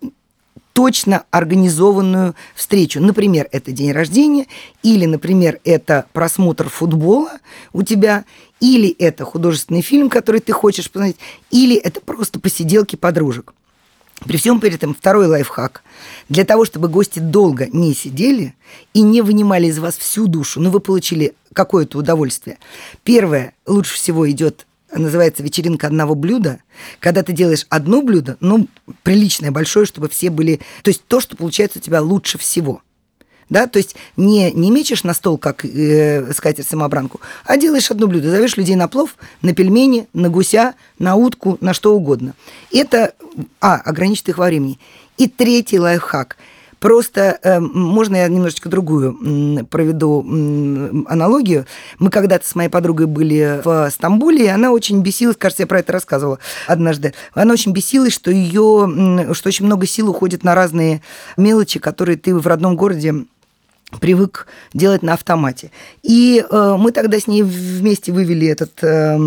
[0.79, 3.01] точно организованную встречу.
[3.01, 4.47] Например, это день рождения,
[4.81, 7.31] или, например, это просмотр футбола
[7.73, 8.23] у тебя,
[8.61, 11.17] или это художественный фильм, который ты хочешь посмотреть,
[11.51, 13.53] или это просто посиделки подружек.
[14.21, 15.83] При всем при этом второй лайфхак.
[16.29, 18.55] Для того, чтобы гости долго не сидели
[18.93, 22.57] и не вынимали из вас всю душу, но вы получили какое-то удовольствие.
[23.03, 26.59] Первое, лучше всего идет называется вечеринка одного блюда,
[26.99, 28.67] когда ты делаешь одно блюдо, ну,
[29.03, 30.59] приличное, большое, чтобы все были...
[30.83, 32.81] То есть то, что получается у тебя лучше всего.
[33.49, 38.05] Да, то есть не, не мечешь на стол, как э, скатерть самобранку, а делаешь одно
[38.05, 38.29] блюдо.
[38.29, 42.35] Зовешь людей на плов, на пельмени, на гуся, на утку, на что угодно.
[42.71, 43.13] Это,
[43.59, 44.79] а, ограничит их во времени.
[45.17, 46.37] И третий лайфхак–
[46.79, 50.21] Просто э, можно я немножечко другую проведу
[51.07, 51.65] аналогию.
[51.99, 55.79] Мы когда-то с моей подругой были в Стамбуле, и она очень бесилась, кажется, я про
[55.79, 57.13] это рассказывала однажды.
[57.33, 61.01] Она очень бесилась, что ее, что очень много сил уходит на разные
[61.37, 63.25] мелочи, которые ты в родном городе
[63.97, 65.71] привык делать на автомате.
[66.03, 69.17] И э, мы тогда с ней вместе вывели этот э,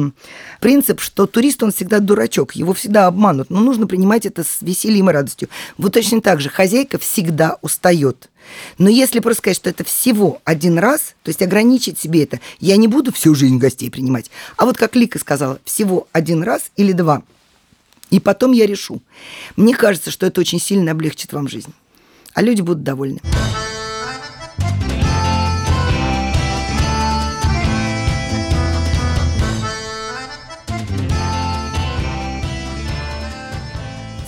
[0.60, 5.10] принцип, что турист, он всегда дурачок, его всегда обманут, но нужно принимать это с весельем
[5.10, 5.48] и радостью.
[5.78, 8.28] Вот точно так же хозяйка всегда устает.
[8.78, 12.76] Но если просто сказать, что это всего один раз, то есть ограничить себе это, я
[12.76, 16.92] не буду всю жизнь гостей принимать, а вот как Лика сказала, всего один раз или
[16.92, 17.22] два,
[18.10, 19.00] и потом я решу.
[19.56, 21.72] Мне кажется, что это очень сильно облегчит вам жизнь,
[22.34, 23.20] а люди будут довольны.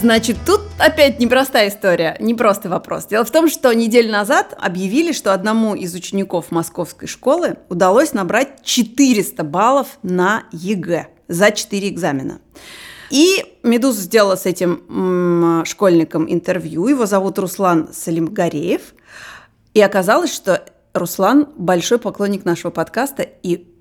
[0.05, 3.07] Значит, тут опять непростая история, непростый вопрос.
[3.07, 8.63] Дело в том, что неделю назад объявили, что одному из учеников московской школы удалось набрать
[8.65, 12.43] 400 баллов на ЕГЭ за 4 экзамена.
[13.09, 16.87] И «Медуза» сделала с этим школьником интервью.
[16.87, 18.83] Его зовут Руслан Салимгареев.
[19.73, 23.74] И оказалось, что Руслан большой поклонник нашего подкаста и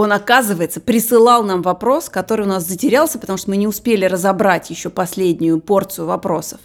[0.00, 4.70] он, оказывается, присылал нам вопрос, который у нас затерялся, потому что мы не успели разобрать
[4.70, 6.60] еще последнюю порцию вопросов.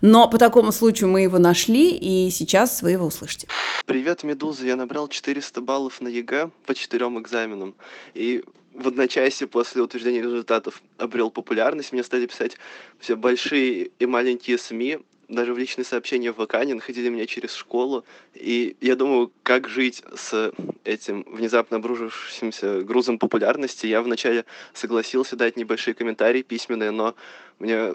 [0.00, 3.48] Но по такому случаю мы его нашли, и сейчас вы его услышите.
[3.84, 4.64] Привет, Медуза.
[4.64, 7.74] Я набрал 400 баллов на ЕГЭ по четырем экзаменам.
[8.14, 11.92] И в одночасье после утверждения результатов обрел популярность.
[11.92, 12.56] Мне стали писать
[12.98, 17.54] все большие и маленькие СМИ, даже в личные сообщения в ВК не находили меня через
[17.54, 18.04] школу.
[18.34, 20.52] И я думаю, как жить с
[20.84, 23.86] этим внезапно обрушившимся грузом популярности.
[23.86, 27.14] Я вначале согласился дать небольшие комментарии письменные, но
[27.58, 27.94] мне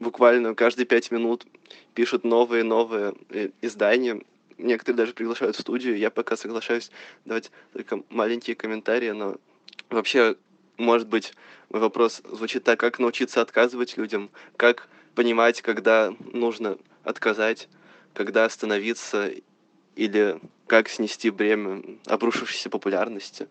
[0.00, 1.46] буквально каждые пять минут
[1.94, 4.22] пишут новые-новые э, издания.
[4.56, 5.98] Некоторые даже приглашают в студию.
[5.98, 6.90] Я пока соглашаюсь
[7.24, 9.36] давать только маленькие комментарии, но
[9.90, 10.36] вообще,
[10.78, 11.34] может быть,
[11.70, 17.68] мой вопрос звучит так, как научиться отказывать людям, как понимать, когда нужно отказать,
[18.12, 19.30] когда остановиться
[19.96, 23.46] или как снести бремя обрушившейся популярности.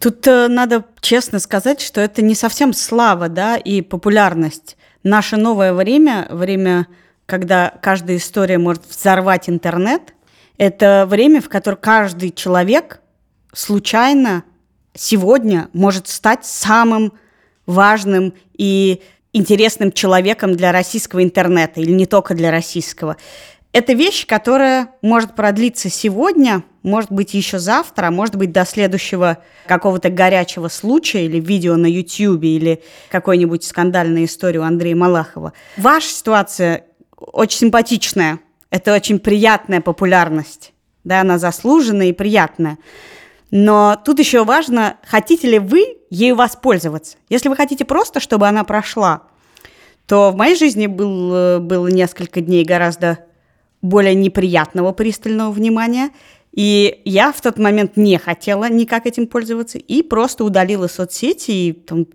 [0.00, 4.76] Тут э, надо честно сказать, что это не совсем слава, да, и популярность.
[5.02, 6.86] Наше новое время, время,
[7.26, 10.14] когда каждая история может взорвать интернет,
[10.58, 13.00] это время, в котором каждый человек
[13.52, 14.44] случайно
[14.94, 17.12] сегодня может стать самым
[17.64, 19.02] важным и
[19.38, 23.16] интересным человеком для российского интернета или не только для российского.
[23.72, 29.38] Это вещь, которая может продлиться сегодня, может быть еще завтра, а может быть до следующего
[29.66, 35.52] какого-то горячего случая или видео на YouTube или какой-нибудь скандальной истории у Андрея Малахова.
[35.76, 38.40] Ваша ситуация очень симпатичная.
[38.70, 40.72] Это очень приятная популярность.
[41.04, 42.78] Да, она заслуженная и приятная.
[43.50, 47.16] Но тут еще важно, хотите ли вы ею воспользоваться.
[47.28, 49.22] Если вы хотите просто, чтобы она прошла,
[50.08, 53.18] то в моей жизни был, э, было несколько дней гораздо
[53.82, 56.10] более неприятного пристального внимания.
[56.52, 61.50] И я в тот момент не хотела никак этим пользоваться и просто удалила соцсети.
[61.50, 62.06] И там,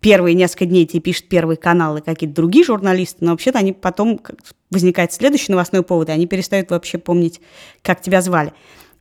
[0.00, 4.20] первые несколько дней тебе пишут первые каналы какие-то другие журналисты, но вообще-то они потом
[4.70, 7.40] возникает следующий новостной повод, и они перестают вообще помнить,
[7.80, 8.52] как тебя звали.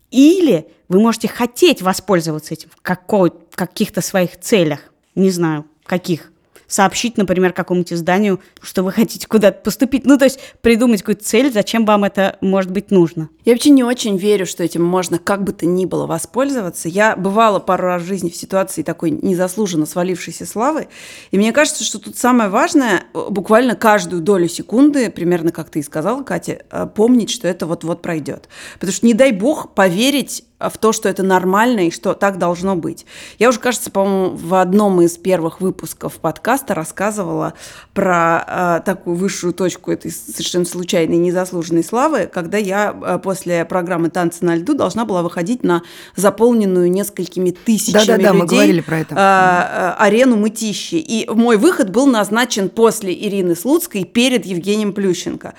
[0.09, 4.79] Или вы можете хотеть воспользоваться этим в, каких-то своих целях.
[5.15, 6.31] Не знаю, каких
[6.67, 10.05] сообщить, например, какому-нибудь изданию, что вы хотите куда-то поступить.
[10.05, 13.29] Ну, то есть придумать какую-то цель, зачем вам это может быть нужно.
[13.45, 16.89] Я вообще не очень верю, что этим можно как бы то ни было воспользоваться.
[16.89, 20.87] Я бывала пару раз в жизни в ситуации такой незаслуженно свалившейся славы,
[21.31, 25.83] и мне кажется, что тут самое важное буквально каждую долю секунды, примерно как ты и
[25.83, 28.49] сказала, Катя, э, помнить, что это вот-вот пройдет.
[28.73, 32.75] Потому что не дай бог поверить в то, что это нормально и что так должно
[32.75, 33.05] быть.
[33.37, 37.53] Я уже, кажется, по-моему, в одном из первых выпусков подкаста рассказывала
[37.93, 44.09] про э, такую высшую точку этой совершенно случайной, незаслуженной славы, когда я э, после программы
[44.09, 45.83] «Танцы на льду» должна была выходить на
[46.15, 49.15] заполненную несколькими тысячами да, да, да, людей мы говорили про это.
[49.15, 50.95] Э, э, арену Мытищи.
[50.95, 55.53] И мой выход был назначен после Ирины Слуцкой перед Евгением Плющенко.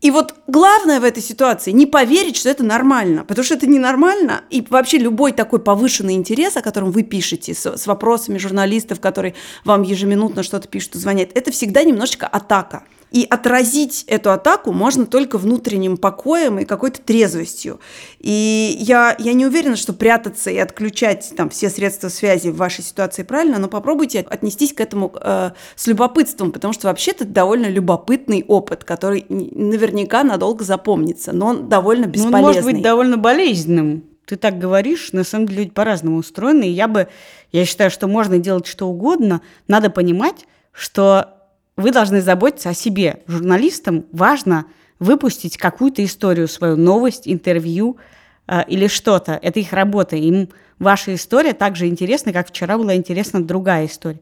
[0.00, 4.42] И вот главное в этой ситуации не поверить, что это нормально, потому что это ненормально.
[4.48, 9.34] И вообще любой такой повышенный интерес, о котором вы пишете, с, с вопросами журналистов, которые
[9.64, 12.84] вам ежеминутно что-то пишут звонят, это всегда немножечко атака.
[13.10, 17.80] И отразить эту атаку можно только внутренним покоем и какой-то трезвостью.
[18.18, 22.84] И я, я не уверена, что прятаться и отключать там все средства связи в вашей
[22.84, 28.44] ситуации правильно, но попробуйте отнестись к этому э, с любопытством, потому что вообще-то довольно любопытный
[28.46, 32.30] опыт, который наверняка надолго запомнится, но он довольно бесполезный.
[32.30, 36.68] Ну, он может быть довольно болезненным ты так говоришь, на самом деле люди по-разному устроены.
[36.68, 37.08] И я бы,
[37.50, 39.40] я считаю, что можно делать что угодно.
[39.66, 41.39] Надо понимать, что
[41.80, 43.22] вы должны заботиться о себе.
[43.26, 44.66] Журналистам важно
[44.98, 47.96] выпустить какую-то историю, свою новость, интервью
[48.46, 49.38] э, или что-то.
[49.42, 50.16] Это их работа.
[50.16, 54.20] Им ваша история так же интересна, как вчера была интересна другая история.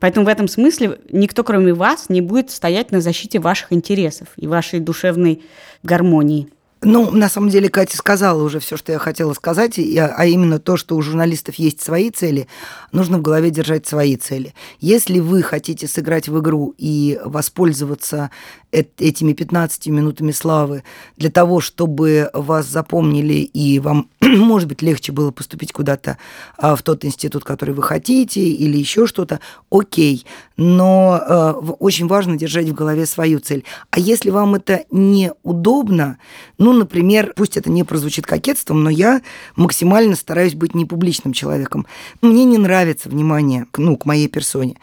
[0.00, 4.46] Поэтому в этом смысле никто, кроме вас, не будет стоять на защите ваших интересов и
[4.46, 5.42] вашей душевной
[5.82, 6.48] гармонии.
[6.82, 10.76] Ну, на самом деле, Катя сказала уже все, что я хотела сказать, а именно то,
[10.76, 12.46] что у журналистов есть свои цели,
[12.92, 14.54] нужно в голове держать свои цели.
[14.78, 18.30] Если вы хотите сыграть в игру и воспользоваться
[18.70, 20.84] этими 15 минутами славы
[21.16, 26.18] для того, чтобы вас запомнили и вам, может быть, легче было поступить куда-то
[26.58, 30.26] а, в тот институт, который вы хотите, или еще что-то, окей.
[30.56, 33.64] Но э, очень важно держать в голове свою цель.
[33.90, 36.18] А если вам это неудобно,
[36.58, 39.22] ну, например, пусть это не прозвучит кокетством, но я
[39.56, 41.86] максимально стараюсь быть непубличным человеком.
[42.20, 44.76] Мне не нравится внимание ну, к моей персоне.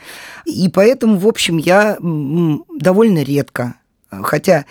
[0.46, 3.76] И поэтому, в общем, я довольно редко
[4.24, 4.66] Хотя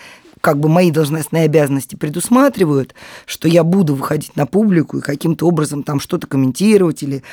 [0.45, 2.93] как бы мои должностные обязанности предусматривают,
[3.25, 7.23] что я буду выходить на публику и каким-то образом там что-то комментировать или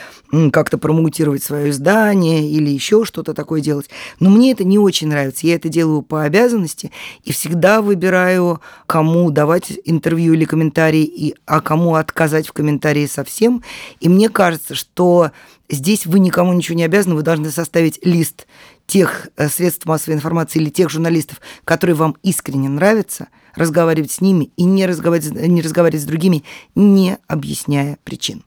[0.51, 3.91] как-то промоутировать свое издание или еще что-то такое делать.
[4.19, 5.47] Но мне это не очень нравится.
[5.47, 6.91] Я это делаю по обязанности
[7.23, 13.63] и всегда выбираю, кому давать интервью или комментарий, и, а кому отказать в комментарии совсем.
[14.01, 15.33] И мне кажется, что
[15.69, 18.47] здесь вы никому ничего не обязаны, вы должны составить лист
[18.93, 24.51] тех э, средств массовой информации или тех журналистов, которые вам искренне нравятся, разговаривать с ними
[24.59, 28.43] и не разговаривать, не разговаривать с другими, не объясняя причин.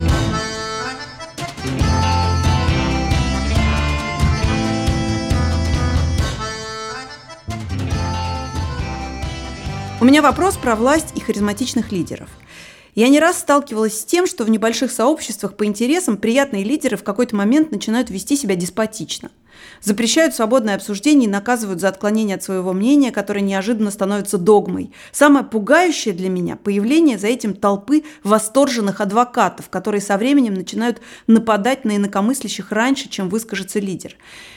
[10.00, 12.30] У меня вопрос про власть и харизматичных лидеров–
[12.96, 17.04] я не раз сталкивалась с тем, что в небольших сообществах по интересам приятные лидеры в
[17.04, 19.30] какой-то момент начинают вести себя деспотично.
[19.82, 24.92] Запрещают свободное обсуждение и наказывают за отклонение от своего мнения, которое неожиданно становится догмой.
[25.12, 31.86] Самое пугающее для меня– появление за этим толпы восторженных адвокатов, которые со временем начинают нападать
[31.86, 34.16] на инакомыслящих раньше, чем выскажется лидер.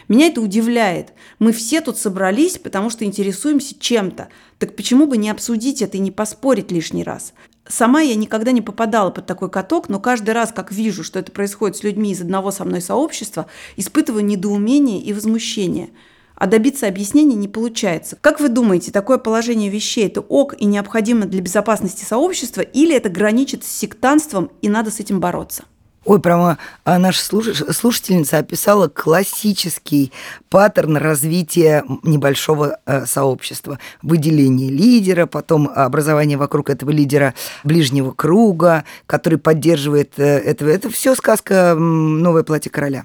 [0.08, 1.12] Меня это удивляет.
[1.38, 4.28] Мы все тут собрались, потому что интересуемся чем-то.
[4.58, 7.34] Так почему бы не обсудить это и не поспорить лишний раз?
[7.68, 11.30] Сама я никогда не попадала под такой каток, но каждый раз, как вижу, что это
[11.30, 13.46] происходит с людьми из одного со мной сообщества,
[13.76, 15.90] испытываю недоумение и возмущение.
[16.34, 18.16] А добиться объяснений не получается.
[18.20, 23.10] Как вы думаете, такое положение вещей– это ок и необходимо для безопасности сообщества, или это
[23.10, 25.64] граничит с сектантством и надо с этим бороться?
[26.08, 30.10] Ой, прямо а наша слушательница описала классический
[30.48, 33.78] паттерн развития небольшого э, сообщества.
[34.00, 40.70] Выделение лидера, потом образование вокруг этого лидера ближнего круга, который поддерживает э, этого.
[40.70, 43.04] Это все сказка «Новое платье короля».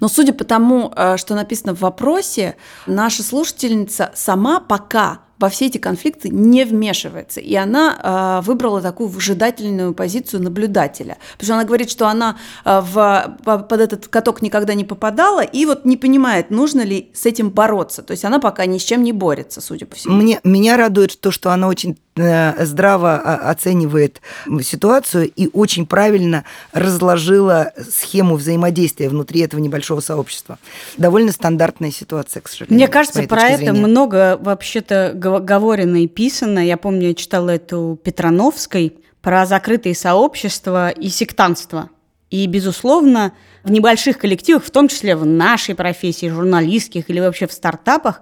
[0.00, 5.66] Но судя по тому, э, что написано в вопросе, наша слушательница сама пока во все
[5.66, 7.40] эти конфликты не вмешивается.
[7.40, 11.16] И она э, выбрала такую выжидательную позицию наблюдателя.
[11.32, 15.64] Потому что она говорит, что она э, в, под этот каток никогда не попадала и
[15.64, 18.02] вот не понимает, нужно ли с этим бороться.
[18.02, 20.14] То есть она пока ни с чем не борется, судя по всему.
[20.14, 24.20] Мне, меня радует то, что она очень здраво а, оценивает
[24.62, 30.58] ситуацию и очень правильно разложила схему взаимодействия внутри этого небольшого сообщества.
[30.96, 32.76] Довольно стандартная ситуация, к сожалению.
[32.76, 36.58] Мне кажется, про это много вообще-то говорено и писано.
[36.58, 41.90] Я помню, я читала эту Петрановской про закрытые сообщества и сектантство.
[42.30, 43.32] И, безусловно,
[43.64, 48.20] в небольших коллективах, в том числе в нашей профессии, журналистских или вообще в стартапах,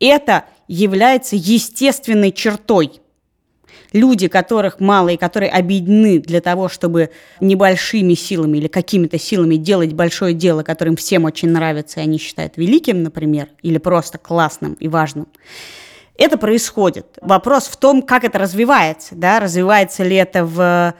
[0.00, 3.00] это является естественной чертой
[3.92, 7.10] люди, которых мало и которые объединены для того, чтобы
[7.40, 12.56] небольшими силами или какими-то силами делать большое дело, которым всем очень нравится, и они считают
[12.56, 15.26] великим, например, или просто классным и важным,
[16.16, 17.18] это происходит.
[17.22, 19.14] Вопрос в том, как это развивается.
[19.14, 19.40] Да?
[19.40, 20.94] Развивается ли это в,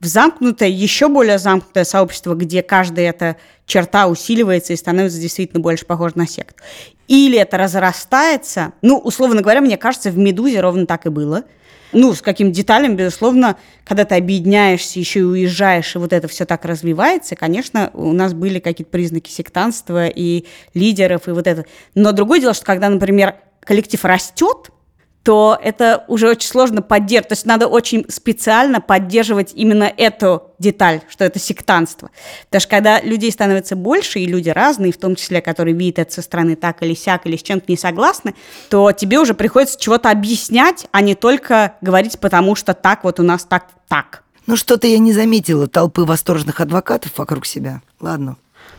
[0.00, 5.86] в замкнутое, еще более замкнутое сообщество, где каждая эта черта усиливается и становится действительно больше
[5.86, 6.62] похожа на секту.
[7.08, 11.44] Или это разрастается, ну, условно говоря, мне кажется, в «Медузе» ровно так и было–
[11.92, 16.44] ну, с каким деталям, безусловно, когда ты объединяешься, еще и уезжаешь, и вот это все
[16.44, 21.64] так развивается, конечно, у нас были какие-то признаки сектанства и лидеров, и вот это.
[21.94, 24.70] Но другое дело, что когда, например, коллектив растет,
[25.22, 27.28] то это уже очень сложно поддерживать.
[27.28, 32.10] То есть надо очень специально поддерживать именно эту деталь, что это сектанство.
[32.46, 36.12] Потому что когда людей становится больше, и люди разные, в том числе, которые видят это
[36.14, 38.34] со стороны так или сяк, или с чем-то не согласны,
[38.70, 43.22] то тебе уже приходится чего-то объяснять, а не только говорить, потому что так вот у
[43.22, 44.22] нас так так.
[44.46, 47.82] Ну, что-то я не заметила толпы восторженных адвокатов вокруг себя.
[48.00, 48.36] Ладно.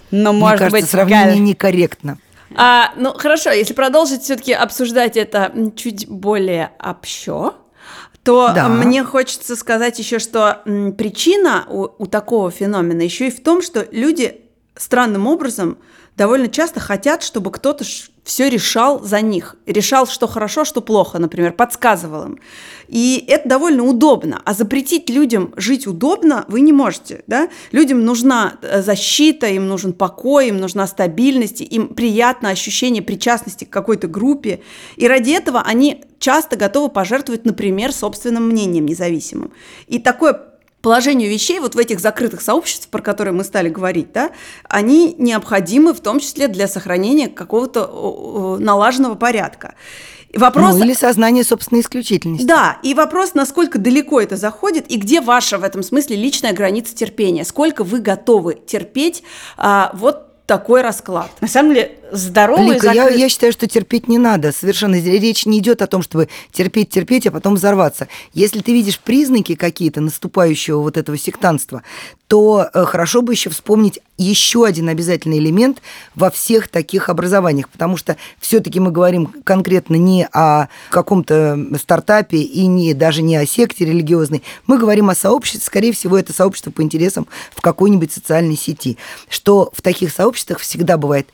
[0.10, 2.18] Но, Мне может кажется, быть, сравнение Галя- некорректно.
[2.56, 7.56] А, ну хорошо, если продолжить все-таки обсуждать это чуть более общо,
[8.24, 8.68] то Да.
[8.68, 10.62] мне хочется сказать еще, что
[10.98, 14.42] причина у, у такого феномена еще и в том, что люди
[14.76, 15.78] странным образом
[16.18, 17.84] довольно часто хотят, чтобы кто-то
[18.24, 19.56] все решал за них.
[19.66, 22.40] Решал, что хорошо, что плохо, например, подсказывал им.
[22.88, 24.42] И это довольно удобно.
[24.46, 27.24] А запретить людям жить удобно вы не можете.
[27.28, 27.50] Да?
[27.72, 33.70] Людям нужна э, защита, им нужен покой, им нужна стабильность, им приятно ощущение причастности к
[33.70, 34.62] какой-то группе.
[34.98, 39.52] И ради этого они часто готовы пожертвовать, например, собственным мнением независимым.
[39.88, 40.51] И такое
[40.82, 44.32] положению вещей вот в этих закрытых сообществах, про которые мы стали говорить, да,
[44.68, 49.76] они необходимы в том числе для сохранения какого-то налаженного порядка.
[50.34, 52.46] Вопрос, Ну, или сознание собственной исключительности.
[52.46, 56.96] да, и вопрос, насколько далеко это заходит, и где ваша в этом смысле личная граница
[56.96, 59.24] терпения, сколько вы готовы терпеть
[59.58, 61.32] а, вот такой расклад.
[61.40, 64.52] На самом деле, здоровый Лика, я, закрыт- я считаю, что терпеть не надо.
[64.52, 68.10] Совершенно речь не идет о том, чтобы терпеть, терпеть, а потом взорваться.
[68.34, 71.84] Если ты видишь признаки какие-то наступающего вот этого сектанства,
[72.32, 75.82] то э, хорошо бы еще вспомнить еще один обязательный элемент
[76.16, 82.68] во всех таких образованиях, потому что все-таки мы говорим конкретно не о каком-то стартапе и
[82.68, 86.82] не, даже не о секте религиозной, мы говорим о сообществе, скорее всего, это сообщество по
[86.82, 91.28] интересам в какой-нибудь социальной сети, что в таких сообществах всегда бывает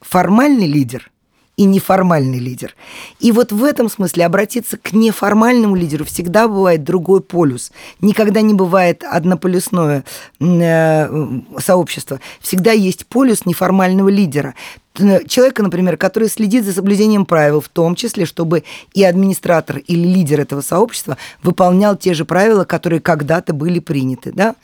[0.00, 1.10] формальный лидер
[1.56, 2.74] и неформальный лидер.
[3.18, 7.72] И вот в этом смысле обратиться к неформальному лидеру всегда бывает другой полюс.
[8.00, 10.04] Никогда не бывает однополюсное
[10.38, 12.20] э, сообщество.
[12.40, 14.54] Всегда есть полюс неформального лидера.
[14.94, 20.40] Человека, например, который следит за соблюдением правил, в том числе, чтобы и администратор или лидер
[20.40, 24.32] этого сообщества выполнял те же правила, которые когда-то были приняты.
[24.32, 24.54] Да?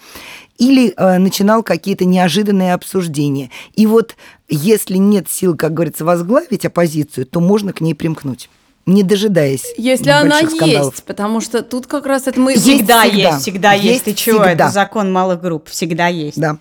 [0.62, 3.50] Или э, начинал какие-то неожиданные обсуждения.
[3.74, 4.14] И вот
[4.48, 8.48] если нет сил, как говорится, возглавить оппозицию, то можно к ней примкнуть
[8.84, 10.94] не дожидаясь Если она скандалов.
[10.94, 12.50] есть, потому что тут как раз это мы...
[12.54, 13.28] Есть Всегда всегда.
[13.30, 13.86] есть, всегда есть.
[13.86, 14.38] Есть Ты чего?
[14.42, 14.64] всегда.
[14.64, 15.68] Это закон малых групп.
[15.68, 16.40] Всегда есть.
[16.40, 16.58] Да.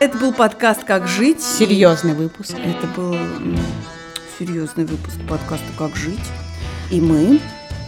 [0.00, 1.42] Это был подкаст «Как жить».
[1.42, 2.54] Серьезный выпуск.
[2.54, 3.14] Это был
[4.38, 6.18] серьезный выпуск подкаста «Как жить».
[6.90, 7.38] И мы.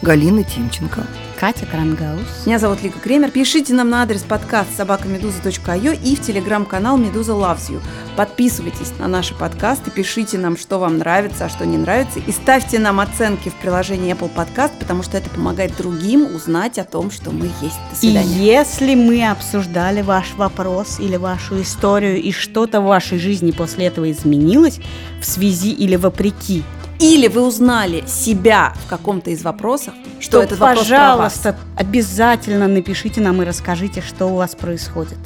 [0.02, 1.06] Галина Тимченко.
[1.44, 2.46] Катя Крангаус.
[2.46, 3.30] Меня зовут Лика Кремер.
[3.30, 7.82] Пишите нам на адрес подкаст собакамедуза.io и в телеграм-канал Медуза Loves You.
[8.16, 12.18] Подписывайтесь на наши подкасты, пишите нам, что вам нравится, а что не нравится.
[12.20, 16.84] И ставьте нам оценки в приложении Apple Podcast, потому что это помогает другим узнать о
[16.84, 17.76] том, что мы есть.
[17.90, 18.42] До И свидания.
[18.42, 24.10] если мы обсуждали ваш вопрос или вашу историю, и что-то в вашей жизни после этого
[24.10, 24.80] изменилось
[25.20, 26.64] в связи или вопреки,
[27.00, 31.34] Или вы узнали себя в каком-то из вопросов, что то, этот вопрос про вас.
[31.34, 35.18] пожалуйста, обязательно напишите нам и расскажите, что у вас происходит.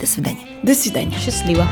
[0.00, 0.46] До свидания.
[0.62, 1.16] До свидания.
[1.18, 1.66] Счастливо.